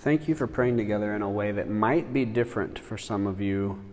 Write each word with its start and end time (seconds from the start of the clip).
Thank 0.00 0.28
you 0.28 0.36
for 0.36 0.46
praying 0.46 0.76
together 0.76 1.16
in 1.16 1.22
a 1.22 1.28
way 1.28 1.50
that 1.50 1.68
might 1.68 2.12
be 2.12 2.24
different 2.24 2.78
for 2.78 2.96
some 2.96 3.26
of 3.26 3.40
you, 3.40 3.84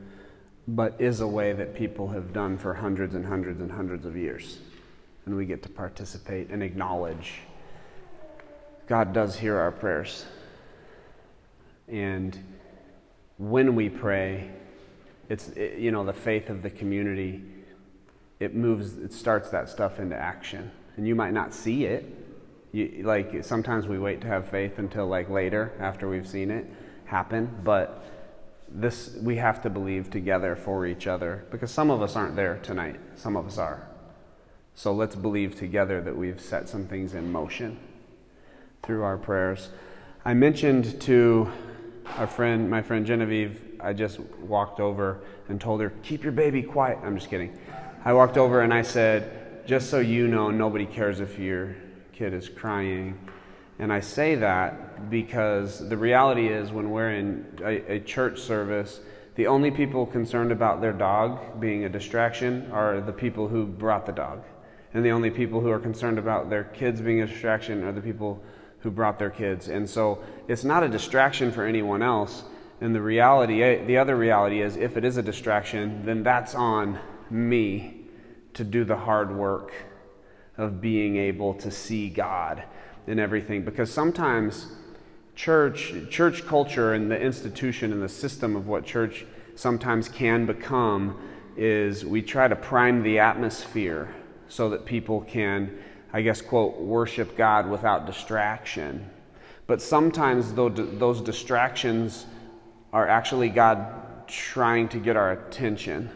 but 0.67 0.95
is 0.99 1.19
a 1.19 1.27
way 1.27 1.51
that 1.53 1.73
people 1.73 2.09
have 2.09 2.31
done 2.31 2.59
for 2.59 2.75
hundreds 2.75 3.15
and 3.15 3.25
hundreds 3.25 3.59
and 3.59 3.71
hundreds 3.71 4.05
of 4.05 4.15
years. 4.15 4.59
And 5.25 5.35
we 5.35 5.47
get 5.47 5.63
to 5.63 5.69
participate 5.69 6.49
and 6.51 6.61
acknowledge 6.61 7.39
God 8.85 9.13
does 9.13 9.35
hear 9.35 9.57
our 9.57 9.71
prayers. 9.71 10.25
And 11.87 12.37
when 13.39 13.73
we 13.73 13.89
pray, 13.89 14.51
it's, 15.27 15.47
it, 15.49 15.79
you 15.79 15.89
know, 15.89 16.03
the 16.03 16.13
faith 16.13 16.51
of 16.51 16.61
the 16.61 16.69
community, 16.69 17.41
it 18.39 18.53
moves, 18.53 18.99
it 18.99 19.11
starts 19.11 19.49
that 19.49 19.69
stuff 19.69 19.99
into 19.99 20.15
action. 20.15 20.69
And 20.97 21.07
you 21.07 21.15
might 21.15 21.33
not 21.33 21.51
see 21.51 21.85
it, 21.85 22.05
you, 22.75 23.03
like 23.03 23.43
sometimes 23.43 23.87
we 23.87 23.97
wait 23.97 24.21
to 24.21 24.27
have 24.27 24.49
faith 24.49 24.79
until 24.79 25.07
like 25.07 25.29
later 25.29 25.71
after 25.79 26.09
we've 26.09 26.27
seen 26.27 26.51
it 26.51 26.65
happen, 27.05 27.49
but 27.63 28.03
this 28.67 29.15
we 29.21 29.37
have 29.37 29.61
to 29.61 29.69
believe 29.69 30.09
together 30.09 30.55
for 30.55 30.85
each 30.85 31.07
other 31.07 31.45
because 31.51 31.71
some 31.71 31.89
of 31.89 32.01
us 32.01 32.15
aren't 32.15 32.35
there 32.35 32.59
tonight, 32.63 32.99
some 33.15 33.37
of 33.37 33.47
us 33.47 33.57
are. 33.57 33.87
So 34.73 34.93
let's 34.93 35.15
believe 35.15 35.55
together 35.55 36.01
that 36.01 36.17
we've 36.17 36.41
set 36.41 36.67
some 36.67 36.85
things 36.85 37.13
in 37.13 37.31
motion 37.31 37.79
through 38.83 39.03
our 39.03 39.17
prayers. 39.17 39.69
I 40.25 40.33
mentioned 40.33 40.99
to 41.01 41.49
our 42.17 42.27
friend, 42.27 42.69
my 42.69 42.81
friend 42.81 43.05
Genevieve, 43.05 43.61
I 43.79 43.93
just 43.93 44.19
walked 44.19 44.81
over 44.81 45.21
and 45.47 45.61
told 45.61 45.79
her, 45.79 45.93
"Keep 46.03 46.23
your 46.23 46.33
baby 46.33 46.61
quiet." 46.61 46.97
I'm 47.03 47.15
just 47.15 47.29
kidding. 47.29 47.57
I 48.03 48.11
walked 48.11 48.37
over 48.37 48.61
and 48.61 48.73
I 48.73 48.81
said, 48.81 49.65
"Just 49.65 49.89
so 49.89 49.99
you 49.99 50.27
know, 50.27 50.51
nobody 50.51 50.85
cares 50.85 51.21
if 51.21 51.39
you're 51.39 51.75
kid 52.15 52.33
is 52.33 52.47
crying. 52.47 53.19
And 53.77 53.91
I 53.91 53.99
say 53.99 54.35
that 54.35 55.09
because 55.09 55.87
the 55.89 55.97
reality 55.97 56.47
is, 56.47 56.71
when 56.71 56.91
we're 56.91 57.11
in 57.11 57.45
a, 57.61 57.95
a, 57.95 57.99
church 57.99 58.39
service, 58.39 59.01
the 59.35 59.47
only 59.47 59.69
people 59.69 60.05
concerned 60.05 60.53
about 60.53 60.79
their 60.79 60.93
dog 60.93 61.59
being 61.59 61.83
a 61.83 61.89
distraction 61.89 62.71
are 62.71 63.01
the 63.01 63.11
people 63.11 63.49
who 63.49 63.65
brought 63.65 64.05
the 64.05 64.13
dog. 64.13 64.43
And 64.93 65.03
the 65.03 65.09
only 65.09 65.29
people 65.29 65.59
who 65.59 65.69
are 65.69 65.79
concerned 65.79 66.17
about 66.17 66.49
their 66.49 66.63
kids 66.63 67.01
being 67.01 67.21
a 67.21 67.27
distraction 67.27 67.83
are 67.83 67.91
the 67.91 67.99
people 67.99 68.41
who 68.79 68.91
brought 68.91 69.19
their 69.19 69.29
kids. 69.29 69.67
And 69.67 69.89
so 69.89 70.23
it's 70.47 70.63
not 70.63 70.83
a 70.83 70.87
distraction 70.87 71.51
for 71.51 71.65
anyone 71.65 72.01
else. 72.01 72.45
And 72.79 72.95
the 72.95 73.01
reality, 73.01 73.61
eh, 73.61 73.83
the 73.83 73.97
other 73.97 74.15
reality 74.15 74.61
is, 74.61 74.77
if 74.77 74.95
it 74.95 75.03
is 75.03 75.17
a 75.17 75.21
distraction, 75.21 76.05
then 76.05 76.23
that's 76.23 76.55
on 76.55 76.97
me 77.29 78.05
to 78.53 78.63
do 78.63 78.85
the 78.85 78.95
hard 78.95 79.35
work 79.35 79.73
of 80.57 80.81
being 80.81 81.17
able 81.17 81.53
to 81.55 81.69
see 81.69 82.09
God 82.09 82.63
in 83.07 83.19
everything. 83.19 83.63
Because 83.63 83.91
sometimes 83.91 84.67
church, 85.35 85.93
church 86.09 86.45
culture 86.45 86.93
and 86.93 87.11
the 87.11 87.19
institution 87.19 87.91
and 87.91 88.01
the 88.01 88.09
system 88.09 88.55
of 88.55 88.67
what 88.67 88.85
church 88.85 89.25
sometimes 89.55 90.09
can 90.09 90.45
become 90.45 91.19
is 91.57 92.05
we 92.05 92.21
try 92.21 92.47
to 92.47 92.55
prime 92.55 93.03
the 93.03 93.19
atmosphere 93.19 94.13
so 94.47 94.69
that 94.69 94.85
people 94.85 95.21
can, 95.21 95.77
I 96.13 96.21
guess, 96.21 96.41
quote, 96.41 96.77
worship 96.77 97.37
God 97.37 97.69
without 97.69 98.05
distraction. 98.05 99.09
But 99.67 99.81
sometimes 99.81 100.53
those 100.53 101.21
distractions 101.21 102.25
are 102.93 103.07
actually 103.07 103.49
God 103.49 104.27
trying 104.27 104.87
to 104.89 104.99
get 104.99 105.15
our 105.15 105.31
attention 105.31 106.09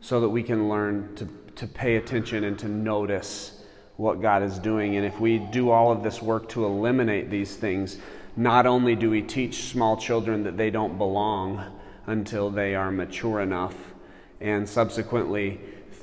so 0.00 0.20
that 0.20 0.28
we 0.28 0.42
can 0.42 0.68
learn 0.68 1.14
to 1.16 1.28
to 1.56 1.66
pay 1.66 1.96
attention 1.96 2.44
and 2.44 2.58
to 2.58 2.68
notice 2.68 3.62
what 3.96 4.20
God 4.20 4.42
is 4.42 4.58
doing. 4.58 4.96
And 4.96 5.06
if 5.06 5.18
we 5.18 5.38
do 5.38 5.70
all 5.70 5.90
of 5.90 6.02
this 6.02 6.22
work 6.22 6.48
to 6.50 6.64
eliminate 6.64 7.30
these 7.30 7.56
things, 7.56 7.98
not 8.36 8.66
only 8.66 8.94
do 8.94 9.10
we 9.10 9.22
teach 9.22 9.64
small 9.64 9.96
children 9.96 10.44
that 10.44 10.56
they 10.56 10.70
don't 10.70 10.98
belong 10.98 11.64
until 12.06 12.50
they 12.50 12.74
are 12.74 12.92
mature 12.92 13.40
enough, 13.40 13.74
and 14.40 14.68
subsequently 14.68 15.58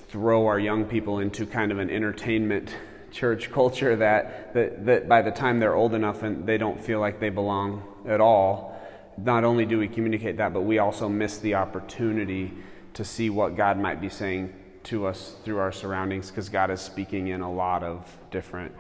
throw 0.08 0.48
our 0.48 0.60
young 0.60 0.86
people 0.86 1.20
into 1.20 1.46
kind 1.46 1.72
of 1.72 1.78
an 1.78 1.90
entertainment 1.90 2.76
church 3.12 3.52
culture 3.52 3.96
that, 3.96 4.56
that, 4.56 4.86
that 4.88 5.08
by 5.08 5.22
the 5.22 5.30
time 5.30 5.60
they're 5.60 5.76
old 5.76 5.94
enough 5.94 6.24
and 6.24 6.48
they 6.48 6.58
don't 6.58 6.84
feel 6.84 7.00
like 7.00 7.20
they 7.20 7.30
belong 7.30 7.84
at 8.08 8.20
all, 8.20 8.76
not 9.18 9.44
only 9.44 9.68
do 9.68 9.78
we 9.78 9.88
communicate 9.88 10.38
that, 10.38 10.52
but 10.52 10.62
we 10.62 10.80
also 10.80 11.08
miss 11.08 11.38
the 11.38 11.54
opportunity 11.54 12.52
to 12.96 13.06
see 13.06 13.30
what 13.30 13.56
God 13.56 13.78
might 13.78 14.02
be 14.02 14.10
saying 14.10 14.52
to 14.84 15.06
us 15.06 15.36
through 15.44 15.58
our 15.58 15.72
surroundings 15.72 16.30
because 16.30 16.50
God 16.50 16.70
is 16.72 16.82
speaking 16.82 17.28
in 17.28 17.42
a 17.42 17.52
lot 17.52 17.84
of 17.84 18.06
different 18.32 18.74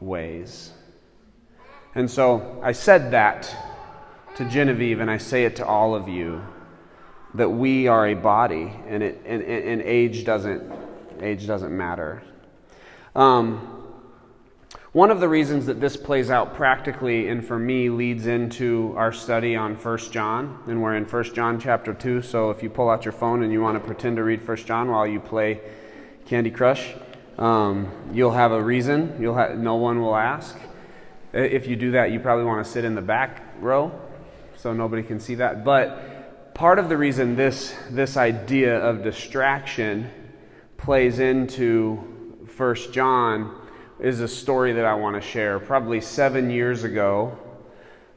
ways. 0.00 0.72
And 1.94 2.10
so 2.10 2.60
I 2.62 2.72
said 2.72 3.12
that 3.12 3.54
to 4.36 4.44
Genevieve, 4.48 5.00
and 5.00 5.10
I 5.10 5.18
say 5.18 5.44
it 5.44 5.56
to 5.56 5.66
all 5.66 5.94
of 5.94 6.08
you 6.08 6.42
that 7.34 7.48
we 7.48 7.88
are 7.88 8.06
a 8.08 8.14
body, 8.14 8.72
and, 8.86 9.02
it, 9.02 9.22
and, 9.26 9.42
and 9.42 9.82
age, 9.82 10.24
doesn't, 10.24 10.72
age 11.20 11.46
doesn't 11.46 11.76
matter. 11.76 12.22
Um, 13.14 13.73
one 14.94 15.10
of 15.10 15.18
the 15.18 15.28
reasons 15.28 15.66
that 15.66 15.80
this 15.80 15.96
plays 15.96 16.30
out 16.30 16.54
practically 16.54 17.26
and 17.26 17.44
for 17.44 17.58
me 17.58 17.90
leads 17.90 18.28
into 18.28 18.94
our 18.96 19.12
study 19.12 19.56
on 19.56 19.74
1 19.74 19.98
John, 20.12 20.62
and 20.68 20.80
we're 20.80 20.94
in 20.94 21.04
1 21.04 21.34
John 21.34 21.58
chapter 21.58 21.92
2. 21.92 22.22
So 22.22 22.50
if 22.50 22.62
you 22.62 22.70
pull 22.70 22.88
out 22.88 23.04
your 23.04 23.10
phone 23.10 23.42
and 23.42 23.52
you 23.52 23.60
want 23.60 23.76
to 23.76 23.84
pretend 23.84 24.18
to 24.18 24.22
read 24.22 24.46
1 24.46 24.56
John 24.58 24.88
while 24.88 25.04
you 25.04 25.18
play 25.18 25.60
Candy 26.26 26.52
Crush, 26.52 26.94
um, 27.38 27.90
you'll 28.12 28.30
have 28.30 28.52
a 28.52 28.62
reason. 28.62 29.16
You'll 29.20 29.56
no 29.56 29.74
one 29.74 30.00
will 30.00 30.14
ask. 30.14 30.56
If 31.32 31.66
you 31.66 31.74
do 31.74 31.90
that, 31.90 32.12
you 32.12 32.20
probably 32.20 32.44
want 32.44 32.64
to 32.64 32.70
sit 32.70 32.84
in 32.84 32.94
the 32.94 33.02
back 33.02 33.42
row 33.58 33.90
so 34.56 34.72
nobody 34.72 35.02
can 35.02 35.18
see 35.18 35.34
that. 35.34 35.64
But 35.64 36.54
part 36.54 36.78
of 36.78 36.88
the 36.88 36.96
reason 36.96 37.34
this, 37.34 37.74
this 37.90 38.16
idea 38.16 38.78
of 38.78 39.02
distraction 39.02 40.08
plays 40.76 41.18
into 41.18 41.96
1 42.56 42.92
John 42.92 43.62
is 44.00 44.20
a 44.20 44.28
story 44.28 44.72
that 44.72 44.84
I 44.84 44.94
want 44.94 45.14
to 45.14 45.20
share. 45.20 45.58
Probably 45.58 46.00
seven 46.00 46.50
years 46.50 46.84
ago, 46.84 47.38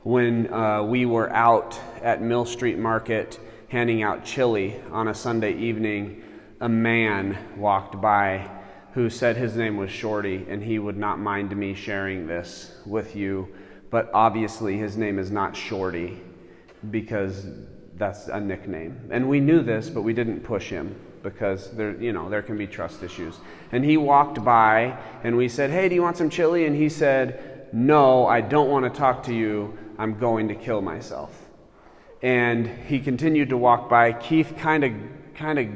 when 0.03 0.51
uh, 0.51 0.83
we 0.83 1.05
were 1.05 1.31
out 1.31 1.79
at 2.01 2.21
Mill 2.21 2.45
Street 2.45 2.77
Market 2.77 3.39
handing 3.69 4.01
out 4.01 4.25
chili 4.25 4.81
on 4.91 5.09
a 5.09 5.13
Sunday 5.13 5.53
evening, 5.55 6.23
a 6.61 6.69
man 6.69 7.37
walked 7.57 8.01
by 8.01 8.49
who 8.93 9.09
said 9.09 9.37
his 9.37 9.55
name 9.55 9.77
was 9.77 9.91
Shorty 9.91 10.45
and 10.49 10.63
he 10.63 10.79
would 10.79 10.97
not 10.97 11.19
mind 11.19 11.55
me 11.55 11.75
sharing 11.75 12.25
this 12.25 12.71
with 12.85 13.15
you. 13.15 13.47
But 13.91 14.09
obviously, 14.13 14.77
his 14.77 14.97
name 14.97 15.19
is 15.19 15.29
not 15.29 15.55
Shorty 15.55 16.19
because 16.89 17.45
that's 17.95 18.27
a 18.27 18.39
nickname. 18.39 19.09
And 19.11 19.29
we 19.29 19.39
knew 19.39 19.61
this, 19.61 19.89
but 19.89 20.01
we 20.01 20.13
didn't 20.13 20.41
push 20.41 20.69
him 20.69 20.95
because 21.23 21.71
there, 21.71 21.95
you 22.01 22.13
know, 22.13 22.29
there 22.29 22.41
can 22.41 22.57
be 22.57 22.67
trust 22.67 23.03
issues. 23.03 23.39
And 23.71 23.83
he 23.83 23.97
walked 23.97 24.43
by 24.43 24.97
and 25.23 25.35
we 25.35 25.49
said, 25.49 25.69
Hey, 25.69 25.89
do 25.89 25.95
you 25.95 26.01
want 26.01 26.17
some 26.17 26.29
chili? 26.29 26.65
And 26.65 26.75
he 26.75 26.89
said, 26.89 27.67
No, 27.73 28.27
I 28.27 28.41
don't 28.41 28.69
want 28.69 28.91
to 28.91 28.97
talk 28.97 29.23
to 29.23 29.33
you. 29.33 29.77
I'm 29.97 30.17
going 30.17 30.47
to 30.49 30.55
kill 30.55 30.81
myself. 30.81 31.45
And 32.21 32.67
he 32.67 32.99
continued 32.99 33.49
to 33.49 33.57
walk 33.57 33.89
by. 33.89 34.13
Keith 34.13 34.53
kind 34.57 34.83
of 34.83 34.93
kind 35.35 35.59
of 35.59 35.67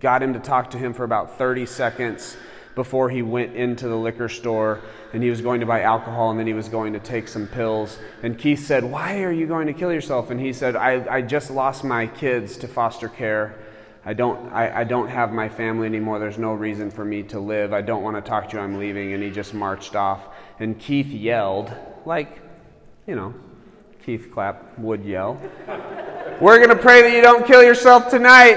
got 0.00 0.22
him 0.22 0.32
to 0.32 0.40
talk 0.40 0.70
to 0.70 0.78
him 0.78 0.94
for 0.94 1.04
about 1.04 1.36
30 1.36 1.66
seconds 1.66 2.36
before 2.74 3.10
he 3.10 3.20
went 3.20 3.54
into 3.54 3.88
the 3.88 3.96
liquor 3.96 4.28
store 4.28 4.80
and 5.12 5.22
he 5.22 5.28
was 5.28 5.40
going 5.40 5.60
to 5.60 5.66
buy 5.66 5.82
alcohol 5.82 6.30
and 6.30 6.38
then 6.38 6.46
he 6.46 6.54
was 6.54 6.68
going 6.68 6.92
to 6.92 7.00
take 7.00 7.28
some 7.28 7.46
pills. 7.46 7.98
And 8.22 8.38
Keith 8.38 8.64
said, 8.64 8.84
Why 8.84 9.22
are 9.22 9.32
you 9.32 9.46
going 9.46 9.66
to 9.66 9.72
kill 9.72 9.92
yourself? 9.92 10.30
And 10.30 10.40
he 10.40 10.52
said, 10.52 10.76
I, 10.76 11.16
I 11.16 11.22
just 11.22 11.50
lost 11.50 11.84
my 11.84 12.06
kids 12.06 12.56
to 12.58 12.68
foster 12.68 13.08
care 13.08 13.58
I 14.04 14.14
don't, 14.14 14.50
I, 14.50 14.80
I 14.80 14.84
don't 14.84 15.08
have 15.08 15.32
my 15.32 15.48
family 15.48 15.86
anymore. 15.86 16.18
There's 16.18 16.38
no 16.38 16.54
reason 16.54 16.90
for 16.90 17.04
me 17.04 17.22
to 17.24 17.40
live. 17.40 17.74
I 17.74 17.82
don't 17.82 18.02
want 18.02 18.16
to 18.16 18.22
talk 18.22 18.48
to 18.50 18.56
you. 18.56 18.62
I'm 18.62 18.78
leaving. 18.78 19.12
And 19.12 19.22
he 19.22 19.30
just 19.30 19.52
marched 19.52 19.94
off. 19.94 20.26
And 20.58 20.78
Keith 20.78 21.08
yelled, 21.08 21.70
like, 22.06 22.40
you 23.06 23.14
know, 23.14 23.34
Keith 24.04 24.30
Clapp 24.32 24.78
would 24.78 25.04
yell, 25.04 25.40
We're 26.40 26.56
going 26.56 26.70
to 26.70 26.82
pray 26.82 27.02
that 27.02 27.12
you 27.12 27.20
don't 27.20 27.46
kill 27.46 27.62
yourself 27.62 28.08
tonight. 28.08 28.56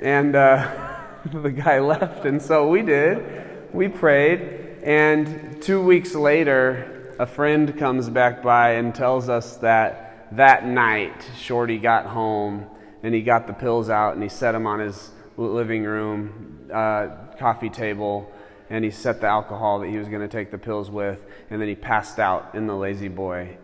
And 0.00 0.36
uh, 0.36 1.00
the 1.32 1.50
guy 1.50 1.80
left. 1.80 2.24
And 2.24 2.40
so 2.40 2.68
we 2.68 2.82
did. 2.82 3.72
We 3.72 3.88
prayed. 3.88 4.78
And 4.84 5.60
two 5.60 5.82
weeks 5.82 6.14
later, 6.14 7.16
a 7.18 7.26
friend 7.26 7.76
comes 7.76 8.08
back 8.08 8.44
by 8.44 8.74
and 8.74 8.94
tells 8.94 9.28
us 9.28 9.56
that 9.56 10.28
that 10.32 10.64
night, 10.64 11.28
Shorty 11.36 11.78
got 11.78 12.06
home 12.06 12.66
and 13.02 13.14
he 13.14 13.22
got 13.22 13.46
the 13.46 13.52
pills 13.52 13.88
out 13.88 14.14
and 14.14 14.22
he 14.22 14.28
set 14.28 14.52
them 14.52 14.66
on 14.66 14.80
his 14.80 15.10
living 15.36 15.84
room 15.84 16.68
uh, 16.72 17.08
coffee 17.38 17.70
table. 17.70 18.30
And 18.68 18.84
he 18.84 18.92
set 18.92 19.20
the 19.20 19.26
alcohol 19.26 19.80
that 19.80 19.88
he 19.88 19.98
was 19.98 20.08
going 20.08 20.20
to 20.20 20.28
take 20.28 20.52
the 20.52 20.58
pills 20.58 20.90
with. 20.90 21.20
And 21.50 21.60
then 21.60 21.68
he 21.68 21.74
passed 21.74 22.20
out 22.20 22.54
in 22.54 22.68
the 22.68 22.76
lazy 22.76 23.08
boy. 23.08 23.56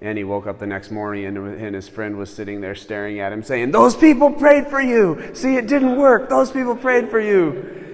And 0.00 0.16
he 0.16 0.24
woke 0.24 0.46
up 0.46 0.58
the 0.58 0.66
next 0.66 0.90
morning 0.90 1.26
and, 1.26 1.36
and 1.36 1.74
his 1.74 1.88
friend 1.88 2.16
was 2.16 2.32
sitting 2.32 2.60
there 2.60 2.74
staring 2.74 3.20
at 3.20 3.32
him 3.32 3.42
saying 3.42 3.70
those 3.70 3.94
people 3.96 4.30
prayed 4.30 4.68
for 4.68 4.80
you. 4.80 5.34
See 5.34 5.56
it 5.56 5.66
didn't 5.66 5.96
work. 5.96 6.28
Those 6.28 6.50
people 6.50 6.76
prayed 6.76 7.10
for 7.10 7.20
you. 7.20 7.84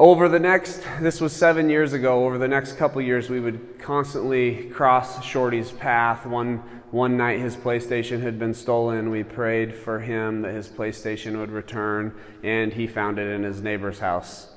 Over 0.00 0.28
the 0.28 0.38
next, 0.38 0.82
this 1.00 1.20
was 1.20 1.32
seven 1.32 1.68
years 1.68 1.92
ago, 1.92 2.24
over 2.24 2.38
the 2.38 2.46
next 2.46 2.76
couple 2.76 3.02
years, 3.02 3.28
we 3.28 3.40
would 3.40 3.80
constantly 3.80 4.68
cross 4.68 5.24
Shorty's 5.24 5.72
path. 5.72 6.24
One, 6.24 6.62
one 6.90 7.16
night 7.16 7.40
his 7.40 7.56
PlayStation 7.56 8.22
had 8.22 8.38
been 8.38 8.54
stolen. 8.54 9.10
We 9.10 9.22
prayed 9.22 9.74
for 9.74 9.98
him 9.98 10.42
that 10.42 10.54
his 10.54 10.68
PlayStation 10.68 11.38
would 11.38 11.50
return, 11.50 12.14
and 12.42 12.72
he 12.72 12.86
found 12.86 13.18
it 13.18 13.28
in 13.28 13.42
his 13.42 13.60
neighbor's 13.62 13.98
house. 13.98 14.48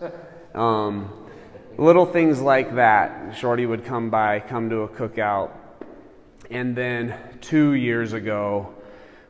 Um, 0.54 1.30
little 1.78 2.06
things 2.06 2.42
like 2.42 2.76
that. 2.76 3.36
Shorty 3.36 3.66
would 3.66 3.86
come 3.86 4.10
by, 4.10 4.40
come 4.40 4.70
to 4.70 4.82
a 4.82 4.88
cookout. 4.88 5.52
And 6.50 6.76
then 6.76 7.18
two 7.40 7.74
years 7.74 8.14
ago, 8.14 8.76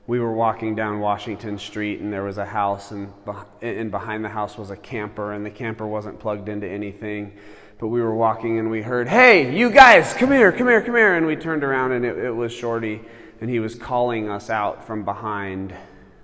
we 0.08 0.20
were 0.20 0.34
walking 0.34 0.76
down 0.76 1.00
Washington 1.00 1.58
Street 1.58 2.02
and 2.02 2.12
there 2.12 2.24
was 2.24 2.38
a 2.38 2.46
house 2.46 2.92
and, 2.92 3.14
and 3.62 3.92
behind 3.92 4.26
the 4.26 4.30
house 4.30 4.58
was 4.58 4.72
a 4.72 4.76
camper 4.76 5.34
and 5.34 5.46
the 5.46 5.52
camper 5.52 5.86
wasn't 5.86 6.20
plugged 6.20 6.50
into 6.50 6.68
anything. 6.68 7.34
But 7.82 7.88
we 7.88 8.00
were 8.00 8.14
walking 8.14 8.60
and 8.60 8.70
we 8.70 8.84
heard, 8.84 9.08
hey, 9.08 9.58
you 9.58 9.72
guys, 9.72 10.14
come 10.14 10.32
here, 10.32 10.52
come 10.52 10.68
here, 10.68 10.84
come 10.84 10.96
here. 10.96 11.16
And 11.16 11.26
we 11.26 11.36
turned 11.36 11.64
around 11.64 11.94
and 11.94 12.06
it, 12.06 12.16
it 12.16 12.30
was 12.30 12.54
Shorty 12.54 13.02
and 13.42 13.50
he 13.50 13.60
was 13.60 13.74
calling 13.74 14.30
us 14.30 14.52
out 14.52 14.86
from 14.86 15.04
behind 15.04 15.74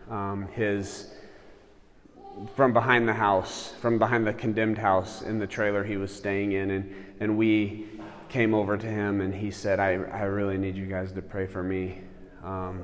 um, 0.08 0.48
his, 0.50 1.10
from 2.56 2.74
behind 2.74 3.08
the 3.10 3.14
house, 3.16 3.74
from 3.82 3.98
behind 3.98 4.28
the 4.28 4.34
condemned 4.34 4.78
house 4.78 5.24
in 5.24 5.40
the 5.40 5.48
trailer 5.48 5.84
he 5.84 5.98
was 5.98 6.16
staying 6.16 6.52
in. 6.52 6.70
And, 6.70 6.94
and 7.20 7.38
we 7.40 7.88
came 8.30 8.54
over 8.54 8.78
to 8.78 8.88
him 8.88 9.20
and 9.20 9.34
he 9.34 9.50
said, 9.50 9.80
I, 9.80 9.94
I 9.94 10.26
really 10.26 10.60
need 10.60 10.76
you 10.76 10.86
guys 10.86 11.12
to 11.14 11.24
pray 11.24 11.48
for 11.48 11.64
me. 11.64 12.02
Um, 12.44 12.84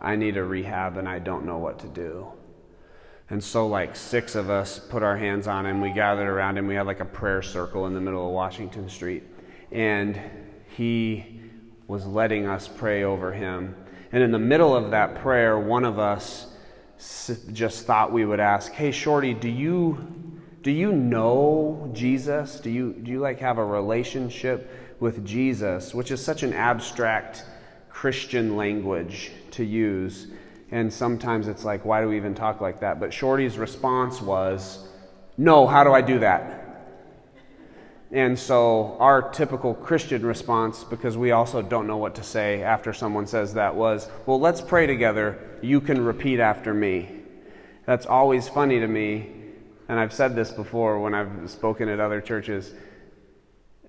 I 0.00 0.14
need 0.14 0.36
a 0.36 0.44
rehab 0.44 0.96
and 0.96 1.08
I 1.08 1.18
don't 1.18 1.44
know 1.44 1.58
what 1.58 1.80
to 1.80 1.88
do. 1.88 2.28
And 3.28 3.42
so, 3.42 3.66
like, 3.66 3.96
six 3.96 4.34
of 4.34 4.50
us 4.50 4.78
put 4.78 5.02
our 5.02 5.16
hands 5.16 5.46
on 5.46 5.66
him. 5.66 5.80
We 5.80 5.90
gathered 5.90 6.28
around 6.28 6.58
him. 6.58 6.66
We 6.66 6.76
had 6.76 6.86
like 6.86 7.00
a 7.00 7.04
prayer 7.04 7.42
circle 7.42 7.86
in 7.86 7.94
the 7.94 8.00
middle 8.00 8.26
of 8.26 8.32
Washington 8.32 8.88
Street. 8.88 9.24
And 9.72 10.20
he 10.76 11.40
was 11.88 12.06
letting 12.06 12.46
us 12.46 12.68
pray 12.68 13.02
over 13.02 13.32
him. 13.32 13.74
And 14.12 14.22
in 14.22 14.30
the 14.30 14.38
middle 14.38 14.76
of 14.76 14.92
that 14.92 15.16
prayer, 15.16 15.58
one 15.58 15.84
of 15.84 15.98
us 15.98 16.46
just 17.52 17.84
thought 17.84 18.12
we 18.12 18.24
would 18.24 18.40
ask, 18.40 18.72
Hey, 18.72 18.90
Shorty, 18.90 19.34
do 19.34 19.48
you. 19.48 20.12
Do 20.62 20.72
you 20.72 20.90
know 20.90 21.88
Jesus? 21.92 22.58
Do 22.58 22.70
you, 22.70 22.92
do 22.92 23.08
you 23.08 23.20
like 23.20 23.38
have 23.38 23.58
a 23.58 23.64
relationship 23.64 24.68
with 24.98 25.24
Jesus, 25.24 25.94
which 25.94 26.10
is 26.10 26.20
such 26.20 26.42
an 26.42 26.52
abstract 26.52 27.44
Christian 27.88 28.56
language 28.56 29.32
to 29.52 29.64
use. 29.64 30.28
And 30.70 30.92
sometimes 30.92 31.48
it's 31.48 31.64
like, 31.64 31.84
why 31.84 32.00
do 32.00 32.08
we 32.08 32.16
even 32.16 32.34
talk 32.34 32.60
like 32.60 32.80
that? 32.80 32.98
But 32.98 33.12
Shorty's 33.12 33.56
response 33.56 34.20
was, 34.20 34.88
no, 35.36 35.66
how 35.66 35.84
do 35.84 35.92
I 35.92 36.00
do 36.00 36.18
that? 36.20 36.62
And 38.10 38.38
so 38.38 38.96
our 38.98 39.30
typical 39.30 39.74
Christian 39.74 40.24
response, 40.24 40.84
because 40.84 41.16
we 41.16 41.32
also 41.32 41.60
don't 41.60 41.86
know 41.86 41.96
what 41.96 42.14
to 42.16 42.22
say 42.22 42.62
after 42.62 42.92
someone 42.92 43.26
says 43.26 43.54
that, 43.54 43.74
was, 43.74 44.08
well, 44.26 44.40
let's 44.40 44.60
pray 44.60 44.86
together. 44.86 45.58
You 45.62 45.80
can 45.80 46.04
repeat 46.04 46.40
after 46.40 46.72
me. 46.72 47.10
That's 47.84 48.06
always 48.06 48.48
funny 48.48 48.80
to 48.80 48.86
me. 48.86 49.32
And 49.88 50.00
I've 50.00 50.12
said 50.12 50.34
this 50.34 50.50
before 50.50 51.00
when 51.00 51.14
I've 51.14 51.50
spoken 51.50 51.88
at 51.88 52.00
other 52.00 52.20
churches 52.20 52.72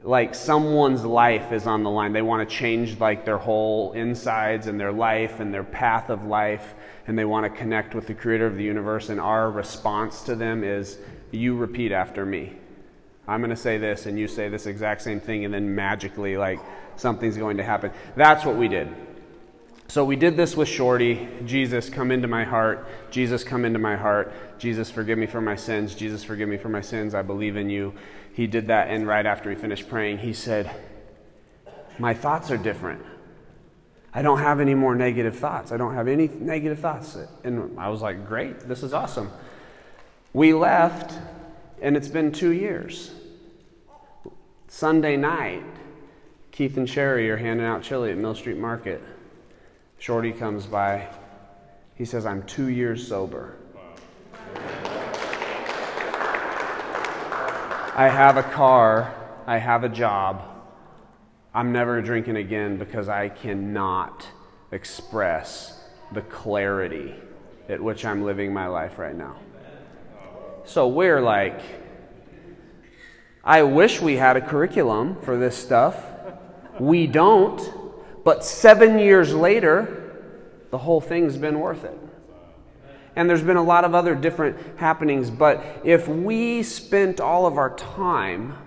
like 0.04 0.36
someone's 0.36 1.04
life 1.04 1.52
is 1.52 1.68
on 1.68 1.84
the 1.84 1.90
line. 1.90 2.14
They 2.14 2.22
want 2.22 2.48
to 2.48 2.56
change 2.56 3.00
like 3.00 3.26
their 3.26 3.38
whole 3.38 3.94
insides 3.94 4.68
and 4.68 4.80
their 4.80 4.92
life 4.92 5.40
and 5.40 5.54
their 5.54 5.64
path 5.64 6.10
of 6.10 6.26
life, 6.26 6.76
and 7.08 7.18
they 7.18 7.26
want 7.26 7.52
to 7.52 7.60
connect 7.60 7.96
with 7.96 8.08
the 8.08 8.14
creator 8.14 8.46
of 8.46 8.56
the 8.56 8.64
universe. 8.64 9.10
And 9.10 9.20
our 9.20 9.50
response 9.52 10.22
to 10.24 10.36
them 10.36 10.64
is, 10.64 11.00
You 11.32 11.56
repeat 11.56 11.92
after 11.92 12.26
me. 12.26 12.54
I'm 13.28 13.42
going 13.42 13.50
to 13.50 13.56
say 13.56 13.78
this, 13.78 14.06
and 14.06 14.18
you 14.18 14.28
say 14.28 14.48
this 14.48 14.68
exact 14.68 15.02
same 15.02 15.20
thing, 15.20 15.44
and 15.44 15.54
then 15.54 15.76
magically, 15.76 16.38
like, 16.38 16.60
something's 16.96 17.36
going 17.36 17.58
to 17.58 17.64
happen. 17.64 17.92
That's 18.16 18.46
what 18.46 18.56
we 18.56 18.70
did. 18.70 18.88
So 19.90 20.04
we 20.04 20.16
did 20.18 20.36
this 20.36 20.58
with 20.58 20.68
Shorty. 20.68 21.28
Jesus, 21.46 21.90
come 21.90 22.12
into 22.12 22.28
my 22.28 22.44
heart. 22.44 22.88
Jesus, 23.10 23.44
come 23.44 23.64
into 23.64 23.80
my 23.80 23.96
heart. 23.96 24.34
Jesus, 24.60 24.92
forgive 24.92 25.18
me 25.18 25.28
for 25.28 25.40
my 25.40 25.56
sins. 25.56 25.96
Jesus, 25.96 26.24
forgive 26.24 26.50
me 26.50 26.58
for 26.58 26.70
my 26.70 26.82
sins. 26.82 27.16
I 27.16 27.22
believe 27.22 27.56
in 27.56 27.70
you 27.70 27.94
he 28.38 28.46
did 28.46 28.68
that, 28.68 28.90
and 28.90 29.08
right 29.08 29.26
after 29.26 29.50
he 29.50 29.56
finished 29.56 29.90
praying, 29.90 30.20
he 30.20 30.32
said, 30.32 30.70
My 31.98 32.14
thoughts 32.14 32.52
are 32.52 32.58
different. 32.58 33.04
I 34.14 34.22
don't 34.22 34.38
have 34.38 34.60
any 34.60 34.76
more 34.76 34.94
negative 34.94 35.36
thoughts. 35.36 35.72
I 35.72 35.78
don't 35.78 35.96
have 35.96 36.08
any 36.08 36.28
negative 36.28 36.78
thoughts. 36.78 37.18
And 37.44 37.80
I 37.80 37.90
was 37.90 38.04
like, 38.04 38.28
Great, 38.28 38.60
this 38.60 38.84
is 38.84 38.94
awesome. 38.94 39.32
We 40.34 40.54
left, 40.54 41.18
and 41.82 41.98
it's 41.98 42.10
been 42.10 42.32
two 42.32 42.52
years. 42.52 43.12
Sunday 44.68 45.18
night, 45.18 45.64
Keith 46.52 46.78
and 46.78 46.88
Sherry 46.88 47.32
are 47.32 47.38
handing 47.38 47.66
out 47.66 47.82
chili 47.82 48.12
at 48.12 48.18
Mill 48.18 48.36
Street 48.36 48.58
Market. 48.58 49.02
Shorty 49.98 50.32
comes 50.32 50.66
by. 50.66 51.08
He 51.96 52.06
says, 52.06 52.26
I'm 52.26 52.44
two 52.44 52.68
years 52.68 53.08
sober. 53.08 53.58
I 57.96 58.10
have 58.10 58.38
a 58.38 58.44
car, 58.44 59.16
I 59.48 59.58
have 59.58 59.84
a 59.84 59.90
job. 59.90 60.44
I'm 61.54 61.72
never 61.72 62.00
drinking 62.02 62.36
again 62.36 62.78
because 62.78 63.10
I 63.10 63.30
cannot 63.30 64.28
express 64.72 65.84
the 66.14 66.22
clarity 66.22 67.16
at 67.68 67.82
which 67.82 68.06
I'm 68.06 68.24
living 68.24 68.54
my 68.54 68.68
life 68.68 69.00
right 69.00 69.16
now. 69.16 69.38
So 70.64 70.88
we're 70.88 71.22
like, 71.22 71.60
I 73.44 73.64
wish 73.64 74.00
we 74.00 74.18
had 74.18 74.38
a 74.38 74.42
curriculum 74.42 75.20
for 75.22 75.38
this 75.38 75.58
stuff. 75.58 75.98
We 76.80 77.08
don't. 77.08 77.60
But 78.28 78.44
seven 78.44 79.00
years 79.00 79.34
later, 79.34 80.12
the 80.70 80.78
whole 80.78 81.00
thing's 81.00 81.38
been 81.38 81.62
worth 81.62 81.86
it 81.86 81.98
and 83.16 83.30
there's 83.30 83.42
been 83.42 83.56
a 83.56 83.64
lot 83.64 83.86
of 83.86 83.96
other 83.96 84.16
different 84.16 84.58
happenings. 84.76 85.30
But 85.30 85.64
if 85.86 86.10
we 86.10 86.62
spent 86.62 87.22
all 87.22 87.46
of 87.46 87.58
our 87.58 87.74
time 87.78 88.58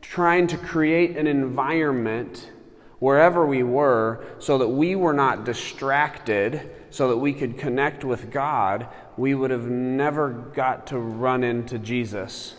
trying 0.00 0.46
to 0.46 0.56
create 0.56 1.18
an 1.18 1.26
environment 1.26 2.50
wherever 2.98 3.46
we 3.46 3.62
were 3.62 4.24
so 4.38 4.56
that 4.56 4.68
we 4.68 4.96
were 4.96 5.12
not 5.12 5.44
distracted, 5.44 6.70
so 6.88 7.08
that 7.08 7.18
we 7.18 7.34
could 7.34 7.58
connect 7.58 8.04
with 8.04 8.30
God, 8.30 8.86
we 9.18 9.34
would 9.34 9.50
have 9.50 9.66
never 9.66 10.30
got 10.30 10.86
to 10.86 10.98
run 10.98 11.44
into 11.44 11.78
Jesus, 11.78 12.54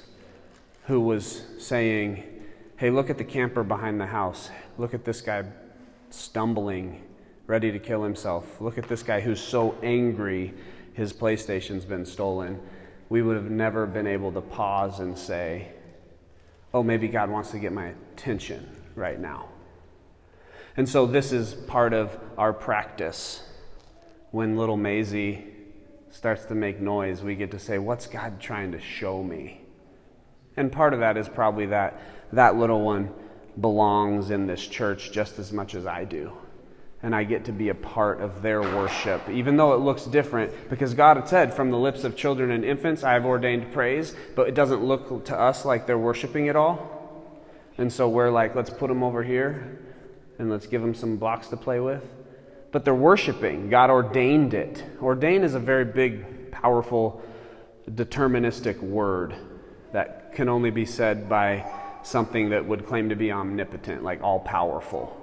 who 0.86 1.02
was 1.02 1.42
saying, 1.58 2.24
Hey, 2.78 2.92
look 2.92 3.10
at 3.10 3.18
the 3.18 3.24
camper 3.24 3.64
behind 3.64 4.00
the 4.00 4.06
house. 4.06 4.52
Look 4.78 4.94
at 4.94 5.06
this 5.06 5.22
guy 5.22 5.46
stumbling, 6.10 7.04
ready 7.48 7.72
to 7.72 7.80
kill 7.80 8.04
himself. 8.04 8.62
Look 8.62 8.78
at 8.78 8.88
this 8.88 9.04
guy 9.04 9.22
who's 9.22 9.42
so 9.42 9.76
angry 9.84 10.54
his 10.94 11.14
PlayStation's 11.14 11.86
been 11.86 12.06
stolen, 12.06 12.60
we 13.08 13.22
would 13.22 13.38
have 13.38 13.50
never 13.50 13.86
been 13.86 14.06
able 14.06 14.32
to 14.34 14.42
pause 14.42 15.00
and 15.00 15.18
say, 15.18 15.70
oh, 16.74 16.84
maybe 16.84 17.08
God 17.08 17.30
wants 17.30 17.52
to 17.52 17.60
get 17.60 17.72
my 17.72 17.94
attention 18.14 18.70
right 18.96 19.20
now. 19.20 19.48
And 20.76 20.88
so 20.88 21.06
this 21.06 21.32
is 21.32 21.54
part 21.54 21.94
of 21.94 22.18
our 22.38 22.54
practice. 22.54 23.44
When 24.32 24.58
little 24.58 24.78
Maisie 24.78 25.46
starts 26.12 26.46
to 26.46 26.56
make 26.56 26.80
noise, 26.80 27.24
we 27.24 27.36
get 27.36 27.52
to 27.52 27.60
say, 27.60 27.80
What's 27.80 28.06
God 28.06 28.40
trying 28.40 28.72
to 28.74 28.80
show 28.80 29.24
me? 29.24 29.62
And 30.56 30.72
part 30.72 30.94
of 30.94 31.00
that 31.00 31.18
is 31.18 31.28
probably 31.28 31.66
that 31.68 32.00
that 32.32 32.58
little 32.58 32.82
one 32.82 33.12
belongs 33.60 34.32
in 34.32 34.48
this 34.48 34.66
church 34.66 35.12
just 35.12 35.40
as 35.40 35.52
much 35.52 35.76
as 35.76 35.86
I 35.86 36.06
do 36.06 36.32
and 37.02 37.16
I 37.16 37.24
get 37.24 37.46
to 37.46 37.52
be 37.52 37.70
a 37.70 37.76
part 37.76 38.20
of 38.20 38.42
their 38.42 38.62
worship, 38.62 39.30
even 39.30 39.56
though 39.56 39.74
it 39.74 39.78
looks 39.78 40.04
different, 40.04 40.52
because 40.70 40.94
God 40.94 41.16
had 41.16 41.30
said, 41.30 41.54
From 41.54 41.72
the 41.72 41.78
lips 41.78 42.04
of 42.04 42.16
children 42.18 42.52
and 42.52 42.66
infants, 42.66 43.04
I 43.04 43.14
have 43.14 43.26
ordained 43.26 43.72
praise, 43.72 44.16
but 44.36 44.50
it 44.50 44.54
doesn't 44.54 44.84
look 44.84 45.26
to 45.26 45.40
us 45.40 45.64
like 45.64 45.88
they're 45.88 45.98
worshiping 45.98 46.48
it 46.48 46.58
all. 46.58 47.00
And 47.78 47.92
so 47.92 48.10
we're 48.10 48.30
like, 48.30 48.56
let's 48.56 48.70
put 48.70 48.90
them 48.90 49.04
over 49.04 49.24
here 49.24 49.80
and 50.38 50.50
let's 50.50 50.68
give 50.68 50.82
them 50.82 50.94
some 50.94 51.16
blocks 51.16 51.48
to 51.48 51.58
play 51.58 51.80
with. 51.80 52.04
But 52.74 52.84
they're 52.84 52.94
worshiping. 52.94 53.70
God 53.70 53.90
ordained 53.90 54.54
it. 54.54 54.84
Ordain 55.02 55.44
is 55.44 55.56
a 55.56 55.60
very 55.60 55.86
big, 55.86 56.52
powerful, 56.52 57.24
deterministic 57.90 58.82
word 58.82 59.34
that 59.94 60.34
can 60.34 60.50
only 60.50 60.72
be 60.72 60.86
said 60.86 61.30
by 61.30 61.66
something 62.04 62.50
that 62.50 62.66
would 62.66 62.86
claim 62.86 63.10
to 63.10 63.16
be 63.16 63.32
omnipotent, 63.32 64.04
like 64.04 64.22
all 64.24 64.40
powerful. 64.40 65.16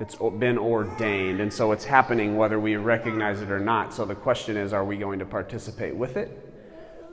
It's 0.00 0.16
been 0.16 0.58
ordained, 0.58 1.40
and 1.40 1.52
so 1.52 1.72
it's 1.72 1.84
happening 1.84 2.36
whether 2.36 2.58
we 2.58 2.76
recognize 2.76 3.40
it 3.40 3.50
or 3.50 3.60
not. 3.60 3.94
So 3.94 4.04
the 4.04 4.14
question 4.14 4.56
is 4.56 4.72
are 4.72 4.84
we 4.84 4.96
going 4.96 5.18
to 5.20 5.24
participate 5.24 5.94
with 5.94 6.16
it? 6.16 6.48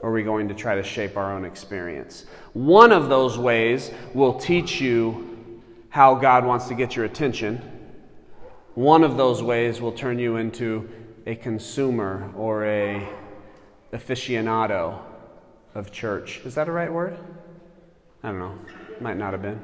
Or 0.02 0.10
are 0.10 0.14
we 0.14 0.24
going 0.24 0.48
to 0.48 0.54
try 0.54 0.76
to 0.76 0.84
shape 0.84 1.18
our 1.18 1.34
own 1.34 1.44
experience? 1.46 2.26
One 2.54 2.92
of 2.92 3.10
those 3.10 3.38
ways 3.38 3.92
will 4.14 4.40
teach 4.40 4.80
you 4.80 5.62
how 5.90 6.16
God 6.16 6.46
wants 6.46 6.68
to 6.70 6.74
get 6.74 6.96
your 6.96 7.06
attention. 7.06 7.62
One 8.76 9.04
of 9.04 9.18
those 9.18 9.44
ways 9.44 9.82
will 9.82 9.92
turn 9.92 10.18
you 10.20 10.38
into 10.38 10.90
a 11.26 11.36
consumer 11.36 12.32
or 12.36 12.66
a 12.66 13.08
aficionado 13.92 15.00
of 15.76 15.92
church. 15.92 16.42
Is 16.46 16.56
that 16.56 16.68
a 16.68 16.72
right 16.72 16.92
word? 16.92 17.18
I 18.24 18.30
don't 18.30 18.40
know. 18.40 18.58
Might 19.02 19.18
not 19.18 19.32
have 19.32 19.42
been. 19.42 19.62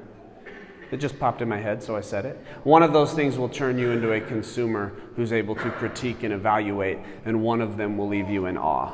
It 0.92 0.98
just 0.98 1.20
popped 1.20 1.42
in 1.42 1.50
my 1.50 1.58
head, 1.58 1.82
so 1.84 1.96
I 1.96 2.01
said 2.01 2.25
it. 2.25 2.38
One 2.63 2.84
of 2.84 2.94
those 2.94 3.13
things 3.13 3.38
will 3.38 3.50
turn 3.50 3.77
you 3.77 3.92
into 3.92 4.13
a 4.13 4.22
consumer 4.22 4.94
who's 5.15 5.34
able 5.34 5.56
to 5.56 5.70
critique 5.72 6.24
and 6.24 6.34
evaluate, 6.34 7.00
and 7.25 7.42
one 7.42 7.60
of 7.60 7.75
them 7.75 7.98
will 7.98 8.08
leave 8.08 8.30
you 8.30 8.46
in 8.46 8.58
awe. 8.58 8.94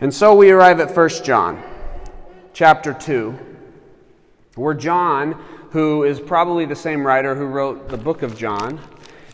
And 0.00 0.12
so 0.12 0.34
we 0.34 0.50
arrive 0.50 0.80
at 0.80 0.94
1 0.94 1.08
John 1.24 1.62
chapter 2.52 2.92
2, 2.92 3.38
where 4.56 4.74
John, 4.74 5.42
who 5.70 6.04
is 6.04 6.20
probably 6.20 6.66
the 6.66 6.76
same 6.76 7.06
writer 7.06 7.34
who 7.34 7.46
wrote 7.46 7.88
the 7.88 7.96
book 7.96 8.22
of 8.22 8.36
John, 8.36 8.78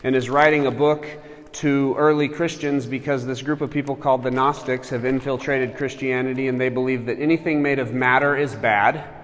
and 0.03 0.15
is 0.15 0.29
writing 0.29 0.65
a 0.65 0.71
book 0.71 1.05
to 1.51 1.93
early 1.97 2.29
Christians 2.29 2.85
because 2.85 3.25
this 3.25 3.41
group 3.41 3.61
of 3.61 3.69
people 3.69 3.95
called 3.95 4.23
the 4.23 4.31
Gnostics 4.31 4.89
have 4.89 5.03
infiltrated 5.03 5.75
Christianity 5.75 6.47
and 6.47 6.61
they 6.61 6.69
believe 6.69 7.05
that 7.07 7.19
anything 7.19 7.61
made 7.61 7.79
of 7.79 7.93
matter 7.93 8.37
is 8.37 8.55
bad 8.55 9.18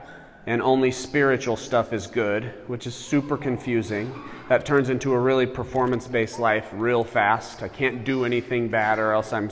and 0.47 0.61
only 0.61 0.91
spiritual 0.91 1.57
stuff 1.57 1.91
is 1.91 2.07
good, 2.07 2.53
which 2.67 2.85
is 2.85 2.93
super 2.93 3.37
confusing. 3.37 4.13
That 4.47 4.65
turns 4.65 4.89
into 4.89 5.13
a 5.13 5.19
really 5.19 5.47
performance 5.47 6.07
based 6.07 6.39
life 6.39 6.69
real 6.73 7.03
fast. 7.03 7.63
I 7.63 7.67
can't 7.67 8.03
do 8.03 8.25
anything 8.25 8.67
bad 8.67 8.99
or 8.99 9.11
else 9.11 9.33
I'm 9.33 9.49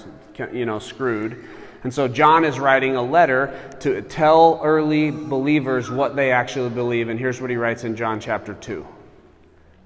you 0.51 0.65
know 0.65 0.79
screwed. 0.79 1.43
And 1.83 1.93
so 1.93 2.07
John 2.07 2.45
is 2.45 2.59
writing 2.59 2.95
a 2.95 3.01
letter 3.01 3.75
to 3.81 4.01
tell 4.03 4.61
early 4.63 5.11
believers 5.11 5.91
what 5.91 6.15
they 6.15 6.31
actually 6.31 6.69
believe 6.69 7.09
and 7.09 7.19
here's 7.19 7.41
what 7.41 7.49
he 7.49 7.57
writes 7.57 7.83
in 7.83 7.95
John 7.95 8.19
chapter 8.19 8.53
2. 8.53 8.85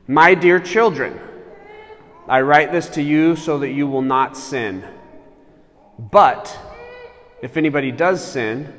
My 0.07 0.35
dear 0.35 0.59
children, 0.59 1.19
I 2.27 2.41
write 2.41 2.71
this 2.71 2.89
to 2.89 3.01
you 3.01 3.35
so 3.35 3.59
that 3.59 3.71
you 3.71 3.87
will 3.87 4.01
not 4.01 4.37
sin. 4.37 4.83
But 5.97 6.57
if 7.41 7.57
anybody 7.57 7.91
does 7.91 8.23
sin, 8.23 8.73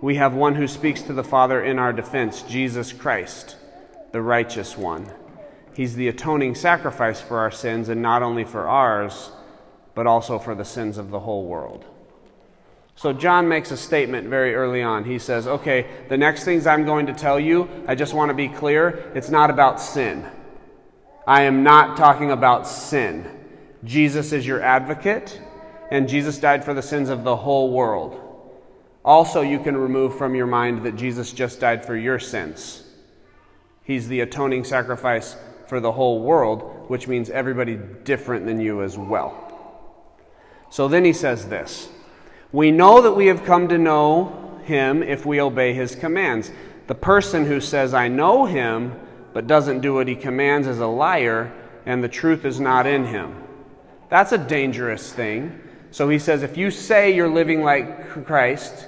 we 0.00 0.14
have 0.14 0.34
one 0.34 0.54
who 0.54 0.68
speaks 0.68 1.02
to 1.02 1.12
the 1.12 1.24
Father 1.24 1.62
in 1.62 1.78
our 1.78 1.92
defense, 1.92 2.42
Jesus 2.42 2.92
Christ, 2.92 3.56
the 4.12 4.22
righteous 4.22 4.76
one. 4.76 5.10
He's 5.74 5.94
the 5.94 6.08
atoning 6.08 6.54
sacrifice 6.54 7.20
for 7.20 7.38
our 7.38 7.50
sins, 7.50 7.88
and 7.88 8.00
not 8.00 8.22
only 8.22 8.44
for 8.44 8.68
ours, 8.68 9.30
but 9.94 10.06
also 10.06 10.38
for 10.38 10.54
the 10.54 10.64
sins 10.64 10.98
of 10.98 11.10
the 11.10 11.20
whole 11.20 11.46
world. 11.46 11.84
So, 12.94 13.12
John 13.12 13.48
makes 13.48 13.70
a 13.70 13.76
statement 13.76 14.28
very 14.28 14.54
early 14.54 14.82
on. 14.82 15.04
He 15.04 15.20
says, 15.20 15.46
Okay, 15.46 15.86
the 16.08 16.16
next 16.16 16.44
things 16.44 16.66
I'm 16.66 16.84
going 16.84 17.06
to 17.06 17.12
tell 17.12 17.38
you, 17.38 17.68
I 17.86 17.94
just 17.94 18.12
want 18.12 18.30
to 18.30 18.34
be 18.34 18.48
clear, 18.48 19.10
it's 19.14 19.30
not 19.30 19.50
about 19.50 19.80
sin. 19.80 20.26
I 21.26 21.42
am 21.42 21.62
not 21.62 21.96
talking 21.96 22.30
about 22.30 22.66
sin. 22.66 23.24
Jesus 23.84 24.32
is 24.32 24.46
your 24.46 24.62
advocate, 24.62 25.40
and 25.90 26.08
Jesus 26.08 26.38
died 26.38 26.64
for 26.64 26.74
the 26.74 26.82
sins 26.82 27.08
of 27.08 27.22
the 27.22 27.36
whole 27.36 27.72
world. 27.72 28.27
Also, 29.08 29.40
you 29.40 29.58
can 29.58 29.74
remove 29.74 30.18
from 30.18 30.34
your 30.34 30.46
mind 30.46 30.82
that 30.82 30.94
Jesus 30.94 31.32
just 31.32 31.60
died 31.60 31.82
for 31.82 31.96
your 31.96 32.18
sins. 32.18 32.82
He's 33.82 34.06
the 34.06 34.20
atoning 34.20 34.64
sacrifice 34.64 35.34
for 35.66 35.80
the 35.80 35.92
whole 35.92 36.20
world, 36.20 36.84
which 36.88 37.08
means 37.08 37.30
everybody 37.30 37.78
different 38.04 38.44
than 38.44 38.60
you 38.60 38.82
as 38.82 38.98
well. 38.98 39.34
So 40.68 40.88
then 40.88 41.06
he 41.06 41.14
says 41.14 41.48
this 41.48 41.88
We 42.52 42.70
know 42.70 43.00
that 43.00 43.12
we 43.12 43.28
have 43.28 43.46
come 43.46 43.66
to 43.68 43.78
know 43.78 44.60
him 44.64 45.02
if 45.02 45.24
we 45.24 45.40
obey 45.40 45.72
his 45.72 45.94
commands. 45.94 46.50
The 46.86 46.94
person 46.94 47.46
who 47.46 47.62
says, 47.62 47.94
I 47.94 48.08
know 48.08 48.44
him, 48.44 48.92
but 49.32 49.46
doesn't 49.46 49.80
do 49.80 49.94
what 49.94 50.06
he 50.06 50.16
commands 50.16 50.68
is 50.68 50.80
a 50.80 50.86
liar, 50.86 51.50
and 51.86 52.04
the 52.04 52.08
truth 52.10 52.44
is 52.44 52.60
not 52.60 52.86
in 52.86 53.06
him. 53.06 53.42
That's 54.10 54.32
a 54.32 54.38
dangerous 54.38 55.10
thing. 55.10 55.60
So 55.92 56.10
he 56.10 56.18
says 56.18 56.42
if 56.42 56.58
you 56.58 56.70
say 56.70 57.14
you're 57.14 57.32
living 57.32 57.62
like 57.62 58.10
Christ, 58.26 58.87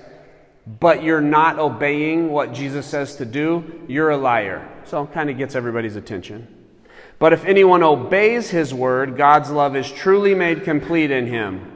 but 0.78 1.02
you're 1.02 1.20
not 1.20 1.58
obeying 1.58 2.30
what 2.30 2.52
Jesus 2.52 2.86
says 2.86 3.16
to 3.16 3.24
do, 3.24 3.82
you're 3.88 4.10
a 4.10 4.16
liar. 4.16 4.68
So 4.84 5.02
it 5.02 5.12
kind 5.12 5.30
of 5.30 5.38
gets 5.38 5.54
everybody's 5.54 5.96
attention. 5.96 6.46
But 7.18 7.32
if 7.32 7.44
anyone 7.44 7.82
obeys 7.82 8.50
his 8.50 8.72
word, 8.72 9.16
God's 9.16 9.50
love 9.50 9.74
is 9.74 9.90
truly 9.90 10.34
made 10.34 10.64
complete 10.64 11.10
in 11.10 11.26
him. 11.26 11.72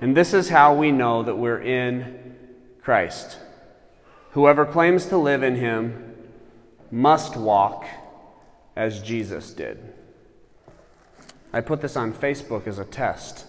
And 0.00 0.16
this 0.16 0.34
is 0.34 0.50
how 0.50 0.74
we 0.74 0.92
know 0.92 1.22
that 1.22 1.36
we're 1.36 1.62
in 1.62 2.36
Christ. 2.82 3.38
Whoever 4.32 4.66
claims 4.66 5.06
to 5.06 5.16
live 5.16 5.42
in 5.42 5.56
him 5.56 6.14
must 6.90 7.36
walk 7.36 7.86
as 8.76 9.00
Jesus 9.02 9.52
did. 9.52 9.94
I 11.52 11.60
put 11.60 11.80
this 11.80 11.96
on 11.96 12.12
Facebook 12.12 12.66
as 12.66 12.78
a 12.78 12.84
test 12.84 13.46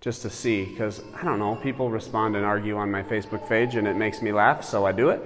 just 0.00 0.22
to 0.22 0.30
see 0.30 0.64
because 0.64 1.02
I 1.14 1.24
don't 1.24 1.38
know, 1.38 1.56
people 1.56 1.90
respond 1.90 2.36
and 2.36 2.44
argue 2.44 2.76
on 2.76 2.90
my 2.90 3.02
Facebook 3.02 3.48
page 3.48 3.74
and 3.74 3.86
it 3.86 3.96
makes 3.96 4.22
me 4.22 4.32
laugh, 4.32 4.64
so 4.64 4.86
I 4.86 4.92
do 4.92 5.10
it. 5.10 5.22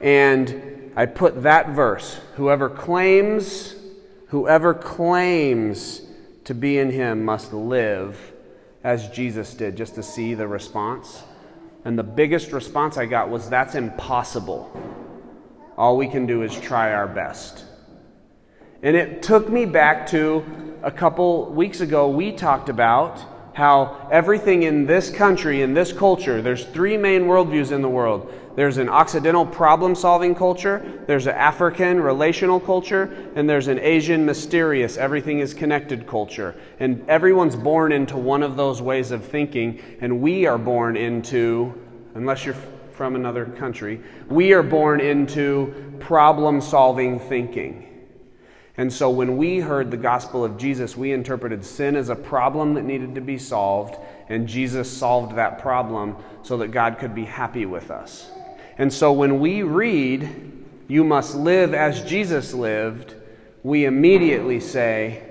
And 0.00 0.92
I 0.96 1.06
put 1.06 1.42
that 1.44 1.70
verse 1.70 2.20
whoever 2.36 2.68
claims, 2.68 3.76
whoever 4.28 4.74
claims 4.74 6.02
to 6.44 6.54
be 6.54 6.78
in 6.78 6.90
him 6.90 7.24
must 7.24 7.52
live 7.52 8.32
as 8.82 9.08
Jesus 9.08 9.54
did, 9.54 9.76
just 9.76 9.94
to 9.94 10.02
see 10.02 10.34
the 10.34 10.46
response. 10.46 11.22
And 11.84 11.98
the 11.98 12.02
biggest 12.02 12.52
response 12.52 12.98
I 12.98 13.06
got 13.06 13.30
was 13.30 13.48
that's 13.48 13.74
impossible. 13.74 14.70
All 15.78 15.96
we 15.96 16.08
can 16.08 16.26
do 16.26 16.42
is 16.42 16.58
try 16.60 16.92
our 16.92 17.06
best. 17.06 17.64
And 18.82 18.94
it 18.96 19.22
took 19.22 19.48
me 19.48 19.64
back 19.64 20.06
to 20.08 20.44
a 20.82 20.90
couple 20.90 21.50
weeks 21.50 21.80
ago, 21.80 22.08
we 22.10 22.32
talked 22.32 22.68
about 22.68 23.33
how 23.54 24.08
everything 24.10 24.64
in 24.64 24.84
this 24.84 25.10
country, 25.10 25.62
in 25.62 25.74
this 25.74 25.92
culture, 25.92 26.42
there's 26.42 26.64
three 26.66 26.96
main 26.96 27.22
worldviews 27.22 27.70
in 27.72 27.82
the 27.82 27.88
world. 27.88 28.32
There's 28.56 28.78
an 28.78 28.88
Occidental 28.88 29.46
problem 29.46 29.94
solving 29.94 30.34
culture, 30.34 31.02
there's 31.06 31.26
an 31.26 31.34
African 31.34 32.00
relational 32.00 32.60
culture, 32.60 33.30
and 33.34 33.48
there's 33.48 33.68
an 33.68 33.78
Asian 33.78 34.24
mysterious, 34.26 34.96
everything 34.96 35.38
is 35.38 35.54
connected 35.54 36.06
culture. 36.06 36.54
And 36.78 37.08
everyone's 37.08 37.56
born 37.56 37.92
into 37.92 38.16
one 38.16 38.42
of 38.42 38.56
those 38.56 38.82
ways 38.82 39.10
of 39.10 39.24
thinking, 39.24 39.80
and 40.00 40.20
we 40.20 40.46
are 40.46 40.58
born 40.58 40.96
into, 40.96 41.80
unless 42.14 42.44
you're 42.44 42.56
from 42.92 43.16
another 43.16 43.46
country, 43.46 44.00
we 44.28 44.52
are 44.52 44.62
born 44.62 45.00
into 45.00 45.96
problem 46.00 46.60
solving 46.60 47.18
thinking. 47.18 47.93
And 48.76 48.92
so 48.92 49.08
when 49.08 49.36
we 49.36 49.60
heard 49.60 49.90
the 49.90 49.96
gospel 49.96 50.44
of 50.44 50.56
Jesus, 50.58 50.96
we 50.96 51.12
interpreted 51.12 51.64
sin 51.64 51.94
as 51.94 52.08
a 52.08 52.16
problem 52.16 52.74
that 52.74 52.82
needed 52.82 53.14
to 53.14 53.20
be 53.20 53.38
solved, 53.38 53.96
and 54.28 54.48
Jesus 54.48 54.90
solved 54.90 55.36
that 55.36 55.60
problem 55.60 56.16
so 56.42 56.56
that 56.56 56.72
God 56.72 56.98
could 56.98 57.14
be 57.14 57.24
happy 57.24 57.66
with 57.66 57.90
us. 57.90 58.30
And 58.76 58.92
so 58.92 59.12
when 59.12 59.38
we 59.38 59.62
read, 59.62 60.64
You 60.88 61.04
must 61.04 61.36
live 61.36 61.72
as 61.72 62.02
Jesus 62.02 62.52
lived, 62.52 63.14
we 63.62 63.84
immediately 63.84 64.58
say, 64.58 65.22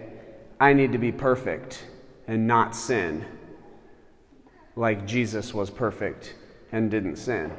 I 0.59 0.71
need 0.71 0.93
to 0.93 0.97
be 0.97 1.12
perfect 1.12 1.85
and 2.27 2.47
not 2.47 2.75
sin, 2.75 3.25
like 4.77 5.05
Jesus 5.05 5.53
was 5.53 5.69
perfect 5.69 6.33
and 6.71 6.89
didn't 6.89 7.17
sin. 7.17 7.51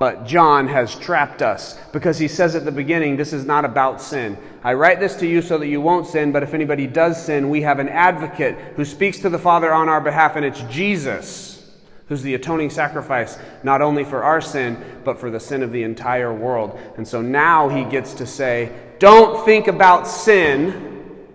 But 0.00 0.24
John 0.24 0.66
has 0.68 0.94
trapped 0.94 1.42
us 1.42 1.78
because 1.92 2.16
he 2.16 2.26
says 2.26 2.56
at 2.56 2.64
the 2.64 2.72
beginning, 2.72 3.18
this 3.18 3.34
is 3.34 3.44
not 3.44 3.66
about 3.66 4.00
sin. 4.00 4.38
I 4.64 4.72
write 4.72 4.98
this 4.98 5.14
to 5.16 5.26
you 5.26 5.42
so 5.42 5.58
that 5.58 5.66
you 5.66 5.82
won't 5.82 6.06
sin, 6.06 6.32
but 6.32 6.42
if 6.42 6.54
anybody 6.54 6.86
does 6.86 7.22
sin, 7.22 7.50
we 7.50 7.60
have 7.60 7.80
an 7.80 7.90
advocate 7.90 8.56
who 8.76 8.86
speaks 8.86 9.18
to 9.18 9.28
the 9.28 9.38
Father 9.38 9.70
on 9.74 9.90
our 9.90 10.00
behalf, 10.00 10.36
and 10.36 10.44
it's 10.46 10.62
Jesus, 10.62 11.70
who's 12.08 12.22
the 12.22 12.32
atoning 12.32 12.70
sacrifice, 12.70 13.38
not 13.62 13.82
only 13.82 14.02
for 14.02 14.22
our 14.22 14.40
sin, 14.40 14.82
but 15.04 15.20
for 15.20 15.30
the 15.30 15.38
sin 15.38 15.62
of 15.62 15.70
the 15.70 15.82
entire 15.82 16.32
world. 16.32 16.80
And 16.96 17.06
so 17.06 17.20
now 17.20 17.68
he 17.68 17.84
gets 17.84 18.14
to 18.14 18.26
say, 18.26 18.72
don't 19.00 19.44
think 19.44 19.68
about 19.68 20.08
sin, 20.08 21.26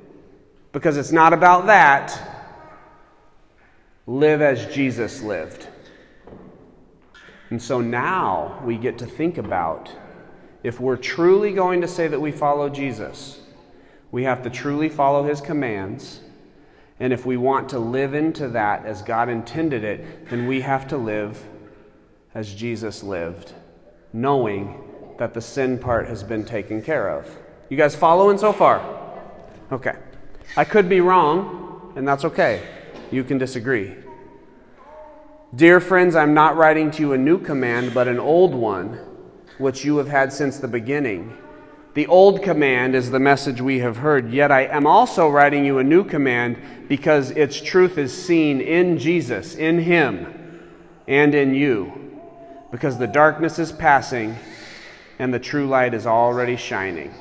because 0.71 0.97
it's 0.97 1.11
not 1.11 1.33
about 1.33 1.67
that. 1.67 2.19
Live 4.07 4.41
as 4.41 4.65
Jesus 4.73 5.21
lived. 5.21 5.67
And 7.55 7.61
so 7.61 7.79
now 7.79 8.61
we 8.65 8.75
get 8.75 8.97
to 8.97 9.05
think 9.05 9.37
about 9.37 9.89
if 10.63 10.81
we're 10.81 10.97
truly 10.97 11.53
going 11.53 11.79
to 11.79 11.87
say 11.87 12.09
that 12.09 12.19
we 12.19 12.29
follow 12.29 12.67
Jesus, 12.67 13.39
we 14.11 14.25
have 14.25 14.43
to 14.43 14.49
truly 14.49 14.89
follow 14.89 15.23
his 15.23 15.39
commands. 15.39 16.19
And 16.99 17.13
if 17.13 17.25
we 17.25 17.37
want 17.37 17.69
to 17.69 17.79
live 17.79 18.13
into 18.13 18.49
that 18.49 18.85
as 18.85 19.01
God 19.01 19.29
intended 19.29 19.85
it, 19.85 20.27
then 20.29 20.47
we 20.47 20.59
have 20.59 20.85
to 20.89 20.97
live 20.97 21.41
as 22.33 22.53
Jesus 22.53 23.03
lived, 23.03 23.53
knowing 24.11 24.83
that 25.17 25.33
the 25.33 25.39
sin 25.39 25.79
part 25.79 26.09
has 26.09 26.23
been 26.23 26.43
taken 26.43 26.81
care 26.81 27.09
of. 27.09 27.37
You 27.69 27.77
guys 27.77 27.95
following 27.95 28.37
so 28.37 28.51
far? 28.51 28.81
Okay. 29.71 29.95
I 30.57 30.65
could 30.65 30.89
be 30.89 30.99
wrong, 30.99 31.93
and 31.95 32.05
that's 32.05 32.25
okay. 32.25 32.67
You 33.11 33.23
can 33.23 33.37
disagree. 33.37 33.95
Dear 35.55 35.79
friends, 35.79 36.15
I'm 36.15 36.33
not 36.33 36.57
writing 36.57 36.91
to 36.91 37.01
you 37.01 37.13
a 37.13 37.17
new 37.17 37.39
command, 37.39 37.93
but 37.93 38.09
an 38.09 38.19
old 38.19 38.53
one, 38.53 38.99
which 39.57 39.85
you 39.85 39.97
have 39.97 40.09
had 40.09 40.33
since 40.33 40.59
the 40.59 40.67
beginning. 40.67 41.37
The 41.93 42.07
old 42.07 42.43
command 42.43 42.93
is 42.93 43.09
the 43.09 43.21
message 43.21 43.61
we 43.61 43.79
have 43.79 43.97
heard, 43.97 44.33
yet 44.33 44.51
I 44.51 44.63
am 44.65 44.85
also 44.85 45.29
writing 45.29 45.63
you 45.63 45.77
a 45.77 45.83
new 45.83 46.03
command 46.03 46.57
because 46.89 47.31
its 47.31 47.61
truth 47.61 47.97
is 47.97 48.11
seen 48.11 48.59
in 48.59 48.97
Jesus, 48.97 49.55
in 49.55 49.79
Him, 49.79 50.61
and 51.07 51.33
in 51.33 51.53
you 51.53 52.05
because 52.71 52.97
the 52.97 53.07
darkness 53.07 53.57
is 53.57 53.71
passing 53.71 54.35
and 55.19 55.33
the 55.33 55.39
true 55.39 55.67
light 55.67 55.93
is 55.93 56.05
already 56.05 56.57
shining. 56.57 57.13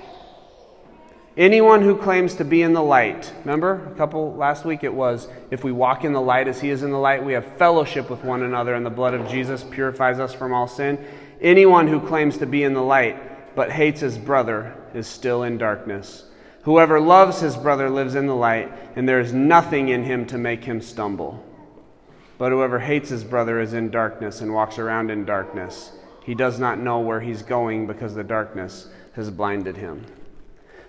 Anyone 1.37 1.83
who 1.83 1.97
claims 1.97 2.35
to 2.37 2.45
be 2.45 2.62
in 2.62 2.75
the 2.75 2.83
light, 2.83 3.33
remember 3.41 3.88
a 3.93 3.97
couple 3.97 4.37
last 4.37 4.64
week 4.64 4.85
it 4.85 4.95
was, 4.95 5.26
if 5.50 5.64
we 5.64 5.73
walk 5.73 6.05
in 6.05 6.12
the 6.12 6.21
light 6.21 6.47
as 6.47 6.61
he 6.61 6.71
is 6.71 6.85
in 6.85 6.93
the 6.93 6.99
light, 6.99 7.25
we 7.25 7.33
have 7.33 7.57
fellowship 7.57 8.09
with 8.09 8.23
one 8.23 8.45
another, 8.45 8.75
and 8.75 8.87
the 8.87 8.91
blood 8.91 9.14
of 9.14 9.29
Jesus 9.29 9.64
purifies 9.64 10.21
us 10.21 10.33
from 10.33 10.53
all 10.53 10.69
sin. 10.69 11.05
Anyone 11.41 11.88
who 11.88 11.99
claims 12.07 12.38
to 12.38 12.47
be 12.47 12.62
in 12.62 12.73
the 12.73 12.83
light 12.83 13.57
but 13.57 13.73
hates 13.73 14.00
his 14.00 14.17
brother 14.17 14.76
is 14.95 15.09
still 15.09 15.43
in 15.43 15.59
darkness. 15.59 16.25
Whoever 16.62 17.00
loves 17.00 17.41
his 17.41 17.57
brother 17.57 17.91
lives 17.91 18.14
in 18.14 18.29
the 18.29 18.37
light, 18.37 18.73
and 18.95 19.09
there 19.09 19.21
is 19.21 19.33
nothing 19.33 19.88
in 19.88 20.05
him 20.05 20.26
to 20.26 20.38
make 20.38 20.62
him 20.62 20.81
stumble. 20.81 21.45
But 22.38 22.53
whoever 22.53 22.79
hates 22.79 23.09
his 23.09 23.25
brother 23.25 23.61
is 23.61 23.75
in 23.75 23.91
darkness 23.91 24.41
and 24.41 24.55
walks 24.55 24.79
around 24.79 25.11
in 25.11 25.25
darkness. 25.25 25.91
He 26.25 26.37
does 26.37 26.61
not 26.61 26.79
know 26.79 27.00
where 27.00 27.21
he's 27.21 27.43
going 27.43 27.88
because 27.88 28.14
the 28.14 28.23
darkness 28.23 28.88
has 29.14 29.31
blinded 29.33 29.76
him. 29.76 30.07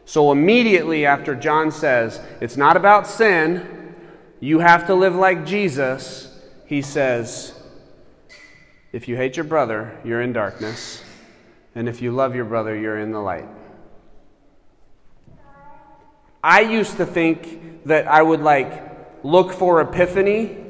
So, 0.06 0.32
immediately 0.32 1.06
after 1.06 1.36
John 1.36 1.72
says, 1.72 2.22
It's 2.40 2.58
not 2.58 2.78
about 2.78 3.08
sin, 3.08 3.96
you 4.40 4.60
have 4.60 4.88
to 4.88 4.96
live 4.96 5.16
like 5.16 5.46
Jesus, 5.46 6.32
he 6.66 6.82
says, 6.82 7.54
If 8.92 9.08
you 9.08 9.16
hate 9.16 9.36
your 9.36 9.46
brother, 9.46 10.00
you're 10.06 10.22
in 10.22 10.34
darkness. 10.34 11.04
And 11.74 11.90
if 11.90 12.02
you 12.02 12.12
love 12.12 12.36
your 12.36 12.46
brother, 12.46 12.76
you're 12.76 13.00
in 13.00 13.12
the 13.12 13.20
light. 13.20 13.48
I 16.44 16.62
used 16.62 16.98
to 16.98 17.06
think 17.06 17.86
that 17.86 18.08
I 18.08 18.22
would 18.22 18.42
like 18.42 19.24
look 19.24 19.52
for 19.52 19.82
epiphany 19.82 20.65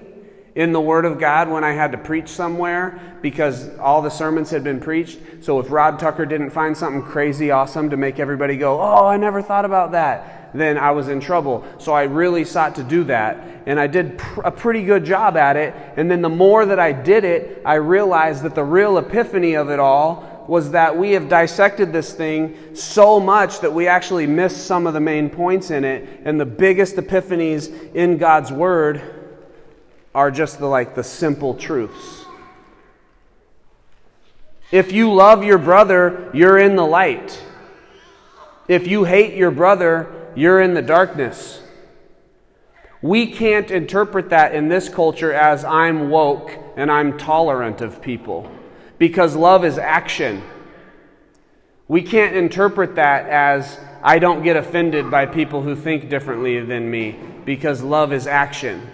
in 0.55 0.71
the 0.71 0.79
Word 0.79 1.03
of 1.03 1.19
God 1.19 1.50
when 1.50 1.65
I 1.65 1.74
had 1.74 1.91
to 1.91 1.97
preach 1.97 2.29
somewhere 2.29 3.17
because 3.21 3.77
all 3.77 4.01
the 4.01 4.09
sermons 4.09 4.50
had 4.50 4.63
been 4.63 4.79
preached. 4.79 5.19
So 5.41 5.59
if 5.59 5.69
Rod 5.69 6.00
Tucker 6.00 6.25
didn't 6.25 6.51
find 6.51 6.75
something 6.75 7.03
crazy 7.03 7.51
awesome 7.51 7.89
to 7.89 7.97
make 7.97 8.19
everybody 8.19 8.55
go, 8.55 8.81
Oh, 8.81 9.05
I 9.05 9.17
never 9.17 9.41
thought 9.41 9.65
about 9.65 9.91
that, 9.91 10.51
then 10.53 10.77
I 10.77 10.91
was 10.91 11.09
in 11.09 11.19
trouble. 11.19 11.65
So 11.77 11.91
I 11.91 12.03
really 12.03 12.45
sought 12.45 12.75
to 12.75 12.83
do 12.83 13.03
that. 13.05 13.38
And 13.65 13.77
I 13.79 13.88
did 13.88 14.17
pr- 14.17 14.41
a 14.41 14.51
pretty 14.51 14.83
good 14.83 15.03
job 15.03 15.35
at 15.35 15.57
it. 15.57 15.74
And 15.97 16.09
then 16.09 16.21
the 16.21 16.29
more 16.29 16.65
that 16.65 16.79
I 16.79 16.93
did 16.93 17.25
it, 17.25 17.62
I 17.65 17.75
realized 17.75 18.43
that 18.43 18.55
the 18.55 18.63
real 18.63 18.97
epiphany 18.97 19.55
of 19.55 19.69
it 19.69 19.79
all 19.79 20.45
was 20.47 20.71
that 20.71 20.95
we 20.95 21.12
have 21.12 21.27
dissected 21.27 21.91
this 21.91 22.13
thing 22.13 22.55
so 22.75 23.19
much 23.19 23.62
that 23.62 23.74
we 23.74 23.88
actually 23.88 24.27
missed 24.27 24.67
some 24.67 24.85
of 24.85 24.93
the 24.93 25.00
main 25.00 25.29
points 25.29 25.71
in 25.71 25.83
it. 25.83 26.07
And 26.24 26.39
the 26.39 26.45
biggest 26.45 26.95
epiphanies 26.95 27.93
in 27.93 28.17
God's 28.17 28.51
Word 28.51 29.14
are 30.15 30.31
just 30.31 30.60
the 30.60 30.65
like 30.65 30.95
the 30.95 31.03
simple 31.03 31.53
truths. 31.53 32.25
If 34.72 34.91
you 34.91 35.13
love 35.13 35.43
your 35.43 35.57
brother, 35.57 36.31
you're 36.34 36.57
in 36.57 36.75
the 36.75 36.86
light. 36.86 37.43
If 38.67 38.88
you 38.88 39.03
hate 39.03 39.36
your 39.36 39.51
brother, 39.51 40.31
you're 40.34 40.62
in 40.62 40.74
the 40.74 40.81
darkness. 40.81 41.62
We 43.01 43.27
can't 43.27 43.69
interpret 43.69 44.29
that 44.29 44.55
in 44.55 44.69
this 44.69 44.89
culture 44.89 45.34
as 45.34 45.63
I'm 45.63 46.10
woke 46.10 46.57
and 46.75 46.89
I'm 46.89 47.17
tolerant 47.17 47.81
of 47.81 48.01
people 48.01 48.50
because 48.98 49.36
love 49.36 49.65
is 49.65 49.77
action. 49.77 50.41
We 51.88 52.01
can't 52.01 52.36
interpret 52.36 52.95
that 52.95 53.29
as 53.29 53.77
I 54.01 54.17
don't 54.17 54.43
get 54.43 54.55
offended 54.55 55.12
by 55.12 55.25
people 55.25 55.62
who 55.62 55.75
think 55.75 56.10
differently 56.10 56.60
than 56.62 56.89
me 56.89 57.19
because 57.43 57.84
love 57.84 58.13
is 58.13 58.25
action. 58.25 58.89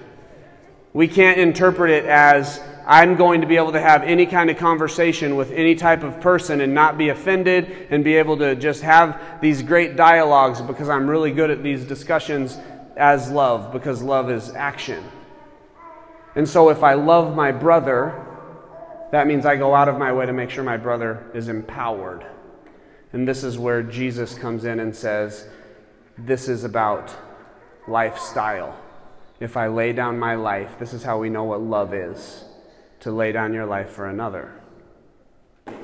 We 0.93 1.07
can't 1.07 1.39
interpret 1.39 1.91
it 1.91 2.05
as 2.05 2.61
I'm 2.85 3.15
going 3.15 3.41
to 3.41 3.47
be 3.47 3.55
able 3.55 3.71
to 3.73 3.79
have 3.79 4.03
any 4.03 4.25
kind 4.25 4.49
of 4.49 4.57
conversation 4.57 5.35
with 5.35 5.51
any 5.51 5.75
type 5.75 6.03
of 6.03 6.19
person 6.19 6.61
and 6.61 6.73
not 6.73 6.97
be 6.97 7.09
offended 7.09 7.87
and 7.89 8.03
be 8.03 8.15
able 8.15 8.37
to 8.37 8.55
just 8.55 8.81
have 8.81 9.39
these 9.41 9.61
great 9.61 9.95
dialogues 9.95 10.61
because 10.61 10.89
I'm 10.89 11.09
really 11.09 11.31
good 11.31 11.49
at 11.49 11.63
these 11.63 11.85
discussions 11.85 12.57
as 12.97 13.29
love 13.31 13.71
because 13.71 14.01
love 14.01 14.29
is 14.29 14.51
action. 14.51 15.03
And 16.35 16.47
so 16.47 16.69
if 16.69 16.83
I 16.83 16.95
love 16.95 17.35
my 17.35 17.51
brother, 17.51 18.25
that 19.11 19.27
means 19.27 19.45
I 19.45 19.55
go 19.55 19.75
out 19.75 19.87
of 19.87 19.97
my 19.97 20.11
way 20.11 20.25
to 20.25 20.33
make 20.33 20.49
sure 20.49 20.63
my 20.63 20.77
brother 20.77 21.29
is 21.33 21.47
empowered. 21.47 22.25
And 23.13 23.27
this 23.27 23.43
is 23.43 23.57
where 23.57 23.83
Jesus 23.83 24.33
comes 24.33 24.63
in 24.63 24.79
and 24.79 24.95
says, 24.95 25.47
This 26.17 26.47
is 26.47 26.63
about 26.63 27.13
lifestyle. 27.87 28.77
If 29.41 29.57
I 29.57 29.67
lay 29.67 29.91
down 29.91 30.19
my 30.19 30.35
life, 30.35 30.77
this 30.77 30.93
is 30.93 31.01
how 31.01 31.17
we 31.17 31.27
know 31.27 31.45
what 31.45 31.61
love 31.61 31.95
is 31.95 32.45
to 32.99 33.11
lay 33.11 33.31
down 33.31 33.53
your 33.53 33.65
life 33.65 33.89
for 33.89 34.05
another. 34.05 34.53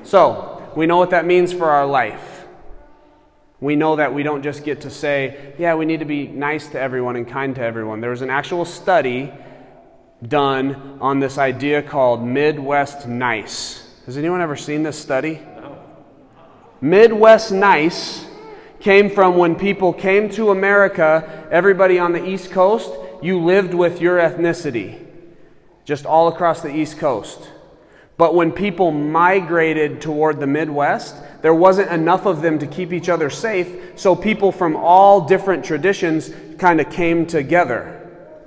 So, 0.04 0.72
we 0.76 0.86
know 0.86 0.96
what 0.96 1.10
that 1.10 1.26
means 1.26 1.52
for 1.52 1.68
our 1.68 1.84
life. 1.84 2.46
We 3.60 3.74
know 3.74 3.96
that 3.96 4.14
we 4.14 4.22
don't 4.22 4.44
just 4.44 4.62
get 4.62 4.82
to 4.82 4.90
say, 4.90 5.54
yeah, 5.58 5.74
we 5.74 5.86
need 5.86 5.98
to 5.98 6.06
be 6.06 6.28
nice 6.28 6.68
to 6.68 6.80
everyone 6.80 7.16
and 7.16 7.26
kind 7.26 7.52
to 7.56 7.60
everyone. 7.60 8.00
There 8.00 8.10
was 8.10 8.22
an 8.22 8.30
actual 8.30 8.64
study 8.64 9.32
done 10.26 10.98
on 11.00 11.18
this 11.18 11.36
idea 11.36 11.82
called 11.82 12.24
Midwest 12.24 13.08
Nice. 13.08 13.92
Has 14.06 14.16
anyone 14.16 14.40
ever 14.40 14.54
seen 14.54 14.84
this 14.84 14.96
study? 14.96 15.40
Midwest 16.80 17.50
Nice 17.50 18.24
came 18.78 19.10
from 19.10 19.36
when 19.36 19.56
people 19.56 19.92
came 19.92 20.30
to 20.30 20.50
America, 20.50 21.48
everybody 21.50 21.98
on 21.98 22.12
the 22.12 22.24
East 22.24 22.52
Coast, 22.52 22.92
you 23.22 23.40
lived 23.40 23.74
with 23.74 24.00
your 24.00 24.18
ethnicity, 24.18 25.04
just 25.84 26.06
all 26.06 26.28
across 26.28 26.60
the 26.60 26.74
East 26.74 26.98
Coast. 26.98 27.50
But 28.16 28.34
when 28.34 28.50
people 28.50 28.90
migrated 28.90 30.00
toward 30.00 30.40
the 30.40 30.46
Midwest, 30.46 31.16
there 31.40 31.54
wasn't 31.54 31.90
enough 31.90 32.26
of 32.26 32.42
them 32.42 32.58
to 32.58 32.66
keep 32.66 32.92
each 32.92 33.08
other 33.08 33.30
safe, 33.30 33.92
so 33.96 34.16
people 34.16 34.50
from 34.50 34.74
all 34.74 35.22
different 35.26 35.64
traditions 35.64 36.30
kind 36.58 36.80
of 36.80 36.90
came 36.90 37.26
together. 37.26 37.97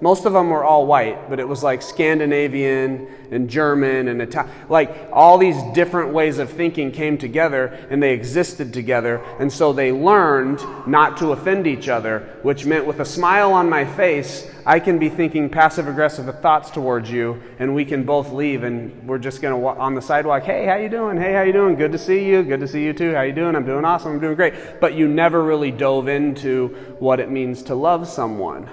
Most 0.02 0.26
of 0.26 0.34
them 0.34 0.50
were 0.50 0.64
all 0.64 0.88
white, 0.88 1.30
but 1.30 1.40
it 1.40 1.48
was 1.48 1.62
like 1.62 1.84
Scandinavian 1.84 3.08
and 3.30 3.48
German 3.48 4.08
and 4.08 4.20
Italian. 4.20 4.52
Like 4.68 5.10
all 5.14 5.38
these 5.38 5.62
different 5.76 6.12
ways 6.12 6.40
of 6.40 6.50
thinking 6.50 6.92
came 6.92 7.20
together 7.20 7.68
and 7.92 8.02
they 8.02 8.12
existed 8.12 8.74
together. 8.74 9.24
And 9.40 9.54
so 9.54 9.72
they 9.72 9.92
learned 9.92 10.60
not 10.88 11.18
to 11.18 11.34
offend 11.34 11.68
each 11.68 11.88
other, 11.88 12.40
which 12.42 12.66
meant 12.66 12.88
with 12.88 13.00
a 13.00 13.06
smile 13.06 13.54
on 13.54 13.70
my 13.70 13.86
face, 13.86 14.50
I 14.66 14.80
can 14.80 14.98
be 14.98 15.08
thinking 15.08 15.50
passive 15.50 15.88
aggressive 15.88 16.40
thoughts 16.40 16.72
towards 16.72 17.12
you 17.12 17.40
and 17.60 17.76
we 17.76 17.86
can 17.86 18.04
both 18.04 18.32
leave 18.32 18.64
and 18.64 19.08
we're 19.08 19.20
just 19.20 19.40
going 19.40 19.54
to 19.54 19.58
walk 19.58 19.78
on 19.78 19.94
the 19.94 20.02
sidewalk. 20.02 20.42
Hey, 20.42 20.66
how 20.66 20.78
you 20.78 20.90
doing? 20.90 21.16
Hey, 21.16 21.34
how 21.34 21.44
you 21.44 21.54
doing? 21.54 21.76
Good 21.76 21.92
to 21.92 22.00
see 22.00 22.26
you. 22.26 22.42
Good 22.42 22.62
to 22.62 22.68
see 22.68 22.84
you 22.84 22.94
too. 22.94 23.14
How 23.14 23.22
you 23.22 23.34
doing? 23.34 23.56
I'm 23.56 23.66
doing 23.66 23.86
awesome. 23.86 24.14
I'm 24.14 24.20
doing 24.20 24.36
great. 24.36 24.82
But 24.82 24.96
you 24.96 25.08
never 25.08 25.44
really 25.44 25.70
dove 25.70 26.08
into 26.08 26.70
what 26.98 27.20
it 27.20 27.30
means 27.30 27.62
to 27.64 27.76
love 27.76 28.08
someone. 28.08 28.68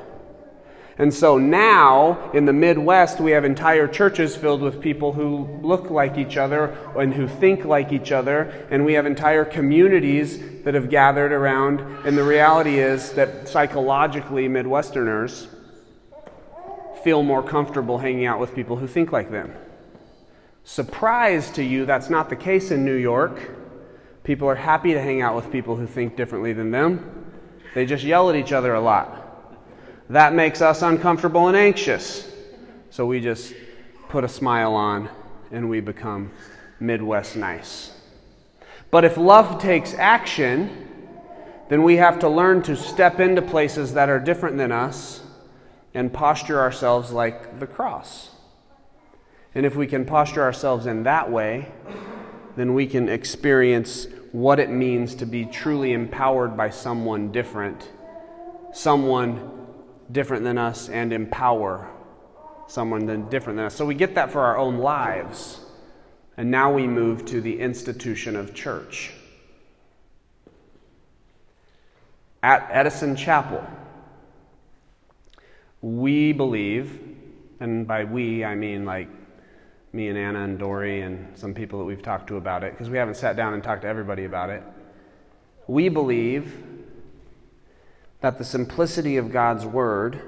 And 0.99 1.15
so 1.15 1.39
now 1.39 2.31
in 2.33 2.45
the 2.45 2.53
Midwest, 2.53 3.21
we 3.21 3.31
have 3.31 3.45
entire 3.45 3.87
churches 3.87 4.35
filled 4.35 4.61
with 4.61 4.81
people 4.81 5.13
who 5.13 5.61
look 5.63 5.91
like 5.91 6.19
each 6.19 6.37
other 6.37 6.77
and 6.99 7.15
who 7.15 7.29
think 7.29 7.65
like 7.65 7.93
each 7.93 8.11
other. 8.11 8.67
And 8.71 8.85
we 8.85 8.95
have 8.95 9.07
entire 9.07 9.45
communities 9.45 10.63
that 10.65 10.75
have 10.75 10.91
gathered 10.91 11.31
around. 11.31 11.81
And 12.05 12.19
the 12.19 12.25
reality 12.25 12.81
is 12.81 13.13
that 13.13 13.49
psychologically, 13.49 14.49
Midwesterners 14.49 15.47
feel 17.05 17.23
more 17.23 17.45
comfortable 17.45 17.99
hanging 17.99 18.27
out 18.27 18.41
with 18.41 18.53
people 18.53 18.77
who 18.77 18.89
think 18.89 19.13
like 19.13 19.31
them. 19.31 19.55
Surprise 20.65 21.51
to 21.53 21.63
you, 21.63 21.87
that's 21.87 22.11
not 22.11 22.29
the 22.29 22.37
case 22.37 22.73
in 22.73 22.85
New 22.85 22.97
York. 22.97 23.51
People 24.25 24.49
are 24.49 24.57
happy 24.57 24.93
to 24.95 25.01
hang 25.01 25.23
out 25.23 25.37
with 25.37 25.51
people 25.53 25.77
who 25.77 25.87
think 25.87 26.17
differently 26.17 26.53
than 26.53 26.73
them. 26.73 27.25
They 27.75 27.87
just 27.87 28.03
yell 28.03 28.29
at 28.31 28.37
each 28.37 28.53
other 28.53 28.75
a 28.75 28.81
lot. 28.81 29.28
That 30.11 30.33
makes 30.35 30.63
us 30.63 30.81
uncomfortable 30.81 31.49
and 31.49 31.57
anxious. 31.57 32.27
So 32.91 33.05
we 33.05 33.21
just 33.21 33.53
put 34.09 34.25
a 34.25 34.29
smile 34.29 34.75
on 34.75 35.11
and 35.51 35.69
we 35.69 35.81
become 35.81 36.31
Midwest 36.81 37.37
nice. 37.37 37.93
But 38.91 39.05
if 39.05 39.19
love 39.19 39.61
takes 39.61 39.93
action, 39.95 40.89
then 41.69 41.83
we 41.83 41.97
have 41.97 42.19
to 42.21 42.29
learn 42.29 42.63
to 42.63 42.77
step 42.77 43.21
into 43.21 43.43
places 43.43 43.93
that 43.95 44.09
are 44.09 44.19
different 44.19 44.57
than 44.57 44.73
us 44.73 45.21
and 45.93 46.11
posture 46.11 46.59
ourselves 46.59 47.13
like 47.13 47.61
the 47.61 47.67
cross. 47.67 48.31
And 49.55 49.67
if 49.67 49.77
we 49.77 49.87
can 49.87 50.07
posture 50.07 50.43
ourselves 50.43 50.87
in 50.87 51.03
that 51.03 51.31
way, 51.31 51.71
then 52.57 52.73
we 52.73 52.87
can 52.87 53.11
experience 53.11 54.07
what 54.33 54.59
it 54.59 54.71
means 54.71 55.15
to 55.17 55.27
be 55.27 55.45
truly 55.45 55.93
empowered 55.93 56.57
by 56.57 56.71
someone 56.71 57.31
different, 57.31 57.91
someone 58.73 59.58
different 60.11 60.45
than 60.45 60.59
us 60.59 60.89
and 60.89 61.13
empower 61.13 61.91
someone 62.67 63.07
than 63.07 63.29
different 63.29 63.57
than 63.57 63.67
us. 63.67 63.75
So 63.75 63.85
we 63.85 63.95
get 63.95 64.15
that 64.15 64.31
for 64.31 64.41
our 64.41 64.57
own 64.59 64.79
lives. 64.79 65.61
And 66.37 66.51
now 66.51 66.73
we 66.73 66.87
move 66.87 67.25
to 67.27 67.41
the 67.41 67.59
institution 67.59 68.37
of 68.37 68.55
church. 68.55 69.13
At 72.43 72.69
Edison 72.71 73.17
Chapel, 73.17 73.67
we 75.81 76.33
believe, 76.33 77.01
and 77.59 77.87
by 77.87 78.05
we 78.05 78.45
I 78.45 78.55
mean 78.55 78.85
like 78.85 79.09
me 79.93 80.09
and 80.09 80.17
Anna 80.17 80.45
and 80.45 80.59
Dory 80.59 81.01
and 81.01 81.37
some 81.37 81.55
people 81.55 81.81
that 81.81 81.87
we've 81.87 82.03
talked 82.03 82.29
to 82.29 82.37
about 82.37 82.63
it, 82.63 82.73
because 82.73 82.89
we 82.89 82.99
haven't 82.99 83.17
sat 83.17 83.35
down 83.35 83.55
and 83.55 83.63
talked 83.63 83.83
to 83.83 83.89
everybody 83.89 84.25
about 84.25 84.51
it. 84.51 84.63
We 85.67 85.89
believe 85.89 86.63
that 88.21 88.39
the 88.39 88.45
simplicity 88.45 89.17
of 89.17 89.33
God's 89.33 89.65
Word 89.65 90.21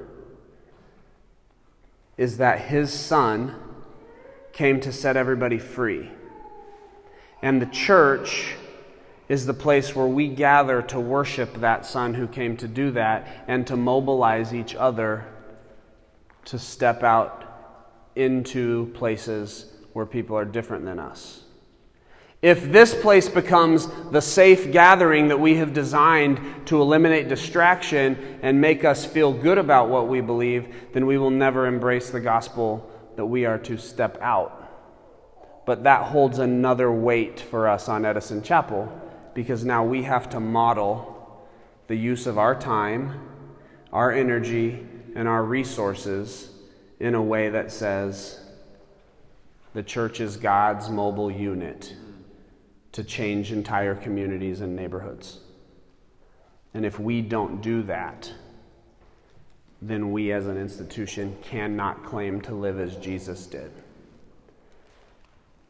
is 2.17 2.37
that 2.37 2.61
His 2.61 2.93
Son 2.93 3.55
came 4.53 4.81
to 4.81 4.93
set 4.93 5.17
everybody 5.17 5.59
free. 5.59 6.11
And 7.43 7.61
the 7.61 7.67
church 7.67 8.55
is 9.29 9.47
the 9.47 9.55
place 9.55 9.95
where 9.95 10.07
we 10.07 10.29
gather 10.29 10.83
to 10.83 11.01
worship 11.01 11.55
that 11.61 11.87
Son 11.87 12.15
who 12.15 12.27
came 12.27 12.57
to 12.59 12.69
do 12.69 12.91
that 12.91 13.45
and 13.49 13.67
to 13.67 13.77
mobilize 13.77 14.53
each 14.53 14.75
other 14.75 15.25
to 16.47 16.59
step 16.59 17.03
out 17.03 17.45
into 18.17 18.91
places 18.95 19.67
where 19.93 20.05
people 20.07 20.37
are 20.37 20.45
different 20.45 20.85
than 20.85 20.99
us. 20.99 21.45
If 22.43 22.73
this 22.73 22.95
place 22.95 23.29
becomes 23.29 23.87
the 24.11 24.23
safe 24.23 24.73
gathering 24.73 25.29
that 25.29 25.39
we 25.39 25.57
have 25.57 25.75
designed 25.75 26.41
to 26.67 26.81
eliminate 26.81 27.29
distraction 27.29 28.39
and 28.41 28.59
make 28.59 28.83
us 28.83 29.05
feel 29.05 29.35
good 29.35 29.59
about 29.59 29.91
what 29.91 30.09
we 30.09 30.23
believe, 30.23 30.75
then 30.93 31.05
we 31.05 31.19
will 31.19 31.31
never 31.31 31.67
embrace 31.67 32.09
the 32.09 32.21
gospel 32.21 32.91
that 33.17 33.27
we 33.27 33.45
are 33.45 33.59
to 33.59 33.77
step 33.77 34.17
out. 34.23 34.57
But 35.67 35.85
that 35.85 36.05
holds 36.05 36.39
another 36.39 36.91
weight 36.91 37.41
for 37.41 37.69
us 37.69 37.91
on 37.91 38.07
Edison 38.07 38.43
Chapel 38.43 38.91
because 39.35 39.63
now 39.63 39.85
we 39.85 40.03
have 40.05 40.31
to 40.31 40.41
model 40.41 41.47
the 41.89 41.97
use 41.97 42.27
of 42.27 42.39
our 42.39 42.59
time, 42.59 43.21
our 43.93 44.11
energy, 44.11 44.87
and 45.15 45.29
our 45.29 45.45
resources 45.45 46.53
in 47.01 47.15
a 47.15 47.23
way 47.23 47.51
that 47.51 47.71
says 47.71 48.41
the 49.75 49.83
church 49.83 50.21
is 50.21 50.39
God's 50.39 50.89
mobile 50.89 51.31
unit 51.31 51.95
to 52.93 53.05
change 53.05 53.53
entire 53.53 53.95
communities 53.95 54.61
and 54.61 54.75
neighborhoods. 54.75 55.39
And 56.75 56.85
if 56.85 56.99
we 56.99 57.21
don't 57.23 57.61
do 57.61 57.83
that, 57.85 58.33
then 59.83 60.13
we 60.13 60.33
as 60.33 60.47
an 60.47 60.57
institution 60.57 61.37
cannot 61.43 62.05
claim 62.05 62.41
to 62.43 62.55
live 62.55 62.79
as 62.79 62.97
Jesus 62.97 63.47
did. 63.47 63.71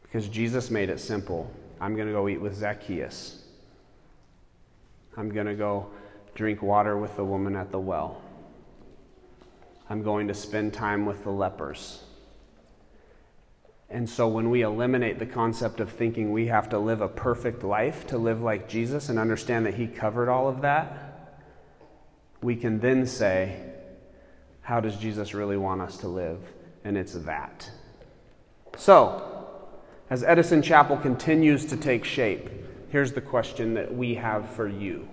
Because 0.03 0.29
Jesus 0.29 0.71
made 0.71 0.91
it 0.91 0.99
simple. 0.99 1.51
I'm 1.81 1.95
going 1.95 2.09
to 2.09 2.13
go 2.13 2.29
eat 2.29 2.41
with 2.41 2.57
Zacchaeus. 2.57 3.45
I'm 5.17 5.31
going 5.31 5.47
to 5.47 5.55
go 5.55 5.87
drink 6.35 6.63
water 6.63 6.97
with 6.97 7.17
the 7.17 7.25
woman 7.25 7.55
at 7.55 7.71
the 7.71 7.79
well. 7.79 8.21
I'm 9.89 10.03
going 10.03 10.29
to 10.29 10.35
spend 10.35 10.73
time 10.73 11.07
with 11.07 11.25
the 11.25 11.31
lepers. 11.31 12.03
And 13.91 14.09
so, 14.09 14.29
when 14.29 14.51
we 14.51 14.63
eliminate 14.63 15.19
the 15.19 15.27
concept 15.27 15.81
of 15.81 15.91
thinking 15.91 16.31
we 16.31 16.47
have 16.47 16.69
to 16.69 16.79
live 16.79 17.01
a 17.01 17.09
perfect 17.09 17.65
life 17.65 18.07
to 18.07 18.19
live 18.19 18.41
like 18.41 18.69
Jesus 18.69 19.09
and 19.09 19.19
understand 19.19 19.67
that 19.67 19.75
He 19.75 19.89
covered 19.89 20.29
all 20.29 20.49
of 20.49 20.63
that, 20.63 21.39
we 22.41 22.55
can 22.55 22.79
then 22.79 23.05
say, 23.05 23.61
How 24.63 24.79
does 24.79 24.97
Jesus 24.97 25.35
really 25.35 25.57
want 25.57 25.81
us 25.81 25.97
to 25.99 26.09
live? 26.09 26.39
And 26.85 26.97
it's 26.97 27.15
that. 27.15 27.69
So, 28.77 29.49
as 30.09 30.23
Edison 30.23 30.63
Chapel 30.63 30.97
continues 30.97 31.67
to 31.67 31.77
take 31.77 32.05
shape, 32.05 32.49
here's 32.91 33.13
the 33.13 33.21
question 33.21 33.75
that 33.75 33.93
we 33.93 34.15
have 34.15 34.49
for 34.51 34.69
you 34.69 35.09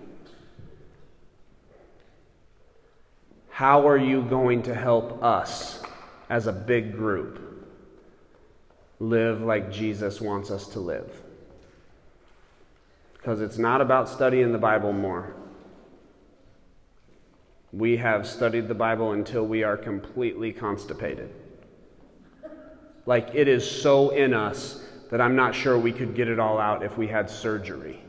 How 3.50 3.88
are 3.88 3.98
you 3.98 4.22
going 4.22 4.62
to 4.64 4.76
help 4.76 5.24
us 5.24 5.82
as 6.30 6.46
a 6.46 6.54
big 6.54 6.94
group? 6.94 7.47
Live 9.00 9.42
like 9.42 9.72
Jesus 9.72 10.20
wants 10.20 10.50
us 10.50 10.68
to 10.70 10.80
live. 10.80 11.22
Because 13.14 13.42
it's 13.42 13.58
not 13.58 13.82
about 13.82 14.10
studying 14.10 14.52
the 14.52 14.58
Bible 14.58 14.94
more. 14.94 15.36
We 17.72 17.98
have 17.98 18.26
studied 18.26 18.68
the 18.68 18.76
Bible 18.76 19.12
until 19.12 19.46
we 19.46 19.64
are 19.64 19.78
completely 19.78 20.54
constipated. 20.54 21.34
Like 23.06 23.30
it 23.34 23.48
is 23.48 23.70
so 23.70 24.10
in 24.10 24.34
us 24.34 24.84
that 25.12 25.22
I'm 25.22 25.36
not 25.36 25.56
sure 25.56 25.78
we 25.78 25.92
could 25.92 26.16
get 26.16 26.28
it 26.28 26.40
all 26.40 26.58
out 26.58 26.84
if 26.84 26.98
we 26.98 27.08
had 27.08 27.30
surgery. 27.30 28.02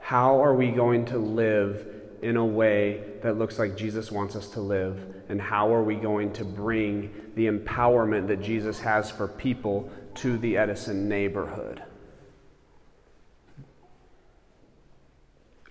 How 0.00 0.42
are 0.42 0.54
we 0.54 0.70
going 0.70 1.04
to 1.06 1.18
live 1.18 1.97
in 2.22 2.36
a 2.36 2.44
way 2.44 3.02
that 3.22 3.38
looks 3.38 3.58
like 3.58 3.76
Jesus 3.76 4.10
wants 4.10 4.36
us 4.36 4.48
to 4.50 4.60
live? 4.60 5.14
And 5.28 5.40
how 5.40 5.72
are 5.72 5.82
we 5.82 5.94
going 5.96 6.32
to 6.34 6.44
bring 6.44 7.14
the 7.34 7.46
empowerment 7.46 8.26
that 8.28 8.40
Jesus 8.40 8.80
has 8.80 9.10
for 9.10 9.28
people 9.28 9.90
to 10.16 10.38
the 10.38 10.56
Edison 10.56 11.08
neighborhood? 11.08 11.82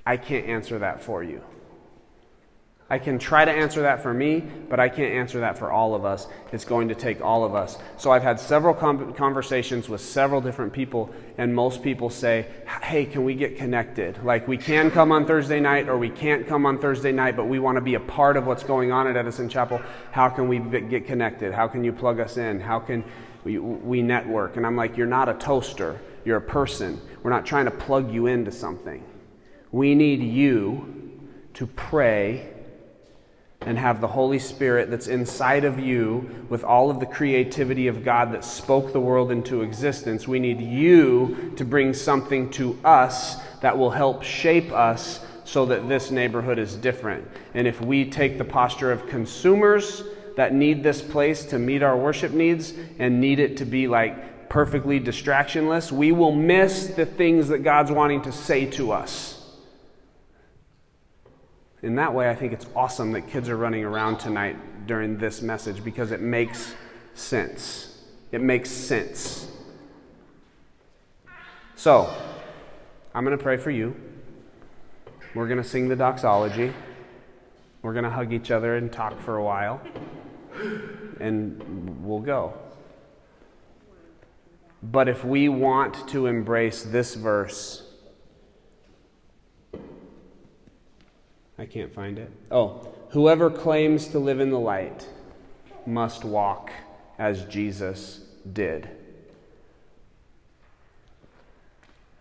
I 0.06 0.16
can't 0.16 0.46
answer 0.46 0.80
that 0.80 1.02
for 1.02 1.22
you. 1.24 1.42
I 2.90 3.00
can 3.00 3.20
try 3.20 3.44
to 3.44 3.52
answer 3.52 3.82
that 3.82 4.02
for 4.02 4.14
me, 4.14 4.40
but 4.70 4.80
I 4.80 4.88
can't 4.88 5.14
answer 5.14 5.42
that 5.42 5.58
for 5.58 5.70
all 5.70 5.94
of 5.94 6.06
us. 6.06 6.26
It's 6.54 6.64
going 6.64 6.88
to 6.88 6.96
take 6.96 7.20
all 7.22 7.44
of 7.44 7.54
us. 7.54 7.78
So 7.98 8.12
I've 8.12 8.24
had 8.24 8.40
several 8.40 8.74
conversations 8.74 9.90
with 9.90 10.00
several 10.00 10.40
different 10.40 10.72
people, 10.72 11.14
and 11.38 11.54
most 11.54 11.84
people 11.84 12.10
say, 12.10 12.48
Hey, 12.82 13.06
can 13.06 13.26
we 13.26 13.36
get 13.36 13.58
connected? 13.58 14.24
Like, 14.24 14.48
we 14.48 14.58
can 14.58 14.90
come 14.90 15.12
on 15.12 15.26
Thursday 15.26 15.60
night, 15.60 15.90
or 15.90 15.98
we 15.98 16.10
can't 16.10 16.48
come 16.48 16.66
on 16.66 16.80
Thursday 16.80 17.12
night, 17.12 17.36
but 17.36 17.46
we 17.50 17.60
want 17.60 17.76
to 17.76 17.82
be 17.82 17.96
a 17.96 18.00
part 18.00 18.38
of 18.38 18.48
what's 18.48 18.64
going 18.64 18.94
on 18.94 19.06
at 19.06 19.18
Edison 19.18 19.50
Chapel. 19.50 19.82
How 20.12 20.30
can 20.30 20.48
we 20.48 20.60
get 20.60 21.06
connected? 21.06 21.54
How 21.54 21.68
can 21.68 21.84
you 21.84 21.92
plug 21.92 22.22
us 22.22 22.38
in? 22.38 22.62
How 22.62 22.80
can 22.80 23.04
we, 23.44 23.58
we 23.58 24.02
network? 24.02 24.56
And 24.56 24.66
I'm 24.66 24.78
like, 24.78 24.96
You're 24.96 25.08
not 25.08 25.28
a 25.28 25.34
toaster, 25.34 26.00
you're 26.24 26.38
a 26.38 26.42
person. 26.42 27.02
We're 27.22 27.32
not 27.32 27.46
trying 27.46 27.66
to 27.66 27.72
plug 27.72 28.14
you 28.14 28.28
into 28.28 28.52
something. 28.52 29.04
We 29.74 29.94
need 29.94 30.22
you 30.22 30.94
to 31.56 31.68
pray 31.68 32.54
and 33.68 33.78
have 33.78 34.00
the 34.00 34.08
Holy 34.08 34.40
Spirit 34.40 34.90
that's 34.90 35.08
inside 35.08 35.66
of 35.66 35.78
you 35.78 36.46
with 36.48 36.64
all 36.64 36.90
of 36.90 37.02
the 37.02 37.06
creativity 37.06 37.88
of 37.88 38.02
God 38.02 38.32
that 38.32 38.46
spoke 38.46 38.94
the 38.94 39.00
world 39.02 39.30
into 39.30 39.62
existence. 39.62 40.26
We 40.26 40.40
need 40.40 40.62
you 40.62 41.54
to 41.58 41.66
bring 41.66 41.94
something 41.94 42.50
to 42.52 42.80
us 42.86 43.36
that 43.60 43.78
will 43.78 43.90
help 43.90 44.24
shape 44.24 44.72
us 44.72 45.20
so 45.44 45.66
that 45.66 45.90
this 45.90 46.12
neighborhood 46.12 46.60
is 46.60 46.78
different. 46.78 47.28
And 47.54 47.68
if 47.68 47.82
we 47.82 48.10
take 48.10 48.38
the 48.38 48.46
posture 48.46 48.90
of 48.90 49.06
consumers 49.08 50.02
that 50.38 50.54
need 50.54 50.82
this 50.82 51.02
place 51.02 51.44
to 51.48 51.60
meet 51.60 51.84
our 51.84 51.98
worship 51.98 52.32
needs 52.32 52.74
and 53.00 53.20
need 53.20 53.40
it 53.40 53.58
to 53.58 53.66
be 53.66 53.90
like 53.90 54.48
perfectly 54.48 54.98
distractionless, 54.98 55.92
we 55.92 56.14
will 56.14 56.34
miss 56.34 56.88
the 56.88 57.06
things 57.06 57.50
that 57.50 57.60
God's 57.60 57.92
wanting 57.92 58.22
to 58.22 58.32
say 58.32 58.66
to 58.68 58.94
us 58.94 59.37
in 61.84 61.96
that 61.96 62.14
way, 62.14 62.30
I 62.30 62.36
think 62.36 62.54
it's 62.54 62.66
awesome 62.76 63.12
that 63.12 63.28
kids 63.28 63.50
are 63.50 63.58
running 63.58 63.84
around 63.84 64.18
tonight 64.18 64.88
during 64.88 65.18
this 65.18 65.42
message 65.42 65.84
because 65.84 66.12
it 66.12 66.22
makes 66.22 66.74
sense. 67.14 68.02
It 68.32 68.42
makes 68.42 68.70
sense. 68.70 69.48
So, 71.76 72.12
I'm 73.14 73.24
going 73.24 73.38
to 73.38 73.44
pray 73.44 73.58
for 73.58 73.72
you. 73.72 73.96
We're 75.36 75.48
going 75.48 75.62
to 75.62 75.68
sing 75.68 75.88
the 75.88 75.96
doxology. 75.96 76.74
We're 77.84 77.94
going 77.94 78.06
to 78.06 78.10
hug 78.10 78.34
each 78.34 78.50
other 78.50 78.76
and 78.76 78.92
talk 78.92 79.22
for 79.22 79.38
a 79.38 79.44
while. 79.44 79.82
And 81.20 82.04
we'll 82.04 82.20
go. 82.20 82.54
But 84.82 85.08
if 85.08 85.24
we 85.24 85.50
want 85.50 86.08
to 86.10 86.28
embrace 86.28 86.84
this 86.84 87.16
verse, 87.16 87.87
I 91.60 91.66
can't 91.66 91.92
find 91.94 92.20
it. 92.20 92.32
Oh, 92.52 92.88
whoever 93.10 93.50
claims 93.50 94.08
to 94.10 94.20
live 94.20 94.40
in 94.40 94.52
the 94.52 94.60
light 94.60 95.08
must 95.86 96.24
walk 96.24 96.72
as 97.18 97.44
Jesus 97.46 98.20
did. 98.54 98.90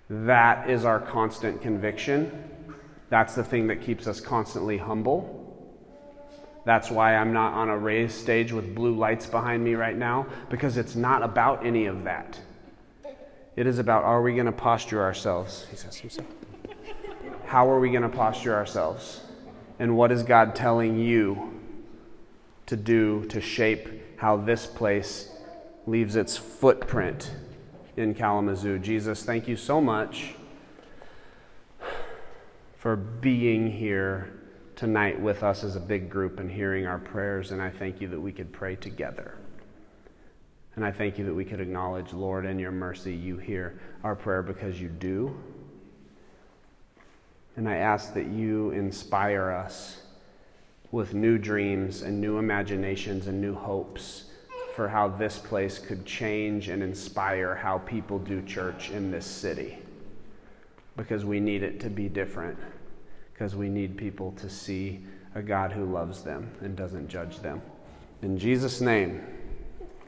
That 0.09 0.71
is 0.71 0.85
our 0.85 1.01
constant 1.01 1.61
conviction. 1.61 2.51
That's 3.11 3.35
the 3.35 3.45
thing 3.45 3.67
that 3.67 3.83
keeps 3.83 4.07
us 4.07 4.21
constantly 4.21 4.79
humble. 4.79 5.43
That's 6.65 6.91
why 6.91 7.17
I'm 7.17 7.33
not 7.33 7.55
on 7.55 7.69
a 7.69 7.79
raised 7.79 8.17
stage 8.17 8.53
with 8.53 8.75
blue 8.75 8.97
lights 8.97 9.27
behind 9.27 9.63
me 9.63 9.75
right 9.75 9.97
now, 9.97 10.27
because 10.51 10.77
it's 10.77 10.97
not 10.97 11.23
about 11.23 11.65
any 11.65 11.87
of 11.87 12.05
that. 12.05 12.41
It 13.55 13.67
is 13.67 13.79
about 13.79 14.05
are 14.05 14.23
we 14.23 14.35
going 14.35 14.47
to 14.47 14.53
posture 14.53 15.03
ourselves? 15.03 15.67
He 15.71 15.77
says. 15.77 16.19
How 17.47 17.69
are 17.71 17.79
we 17.79 17.91
going 17.91 18.03
to 18.03 18.09
posture 18.09 18.55
ourselves? 18.55 19.21
And 19.79 19.97
what 19.97 20.11
is 20.11 20.23
God 20.23 20.55
telling 20.55 20.99
you 20.99 21.61
to 22.67 22.77
do 22.77 23.25
to 23.27 23.41
shape 23.41 24.19
how 24.19 24.37
this 24.37 24.67
place 24.67 25.31
leaves 25.87 26.17
its 26.17 26.37
footprint 26.37 27.31
in 27.97 28.15
Kalamazoo? 28.15 28.79
Jesus, 28.79 29.23
thank 29.23 29.47
you 29.47 29.57
so 29.57 29.81
much 29.81 30.35
for 32.77 32.97
being 32.97 33.71
here 33.71 34.33
tonight 34.77 35.21
with 35.21 35.43
us 35.43 35.65
as 35.65 35.77
a 35.77 35.81
big 35.81 36.09
group 36.09 36.39
and 36.39 36.51
hearing 36.51 36.87
our 36.87 36.99
prayers. 36.99 37.51
And 37.51 37.61
I 37.61 37.71
thank 37.71 38.01
you 38.01 38.09
that 38.09 38.21
we 38.21 38.33
could 38.33 38.53
pray 38.53 38.77
together. 38.77 39.37
And 40.77 40.85
I 40.85 40.93
thank 40.93 41.19
you 41.19 41.25
that 41.25 41.35
we 41.35 41.45
could 41.45 41.61
acknowledge, 41.61 42.13
Lord, 42.13 42.45
in 42.45 42.59
your 42.59 42.71
mercy, 42.71 43.15
you 43.15 43.39
hear 43.39 43.81
our 44.05 44.15
prayer 44.15 44.43
because 44.43 44.81
you 44.81 44.89
do. 44.89 45.37
And 47.57 47.69
I 47.69 47.77
ask 47.77 48.13
that 48.15 48.27
you 48.27 48.71
inspire 48.71 49.51
us 49.51 50.03
with 50.93 51.15
new 51.15 51.39
dreams 51.39 52.03
and 52.03 52.21
new 52.21 52.39
imaginations 52.39 53.27
and 53.27 53.41
new 53.41 53.55
hopes 53.55 54.25
for 54.75 54.89
how 54.89 55.09
this 55.09 55.39
place 55.39 55.79
could 55.79 56.05
change 56.05 56.69
and 56.69 56.83
inspire 56.83 57.55
how 57.55 57.79
people 57.79 58.19
do 58.19 58.43
church 58.43 58.91
in 58.91 59.11
this 59.11 59.25
city. 59.25 59.79
Because 60.97 61.25
we 61.25 61.41
need 61.41 61.63
it 61.63 61.81
to 61.81 61.89
be 61.89 62.09
different. 62.09 62.59
Because 63.33 63.57
we 63.57 63.71
need 63.71 63.97
people 63.97 64.33
to 64.33 64.51
see 64.51 65.03
a 65.35 65.43
God 65.43 65.73
who 65.73 65.85
loves 65.87 66.23
them 66.23 66.51
and 66.61 66.77
doesn't 66.77 67.09
judge 67.09 67.41
them. 67.41 67.63
In 68.23 68.39
Jesus' 68.39 68.81
name, 68.81 69.23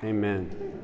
amen. 0.05 0.75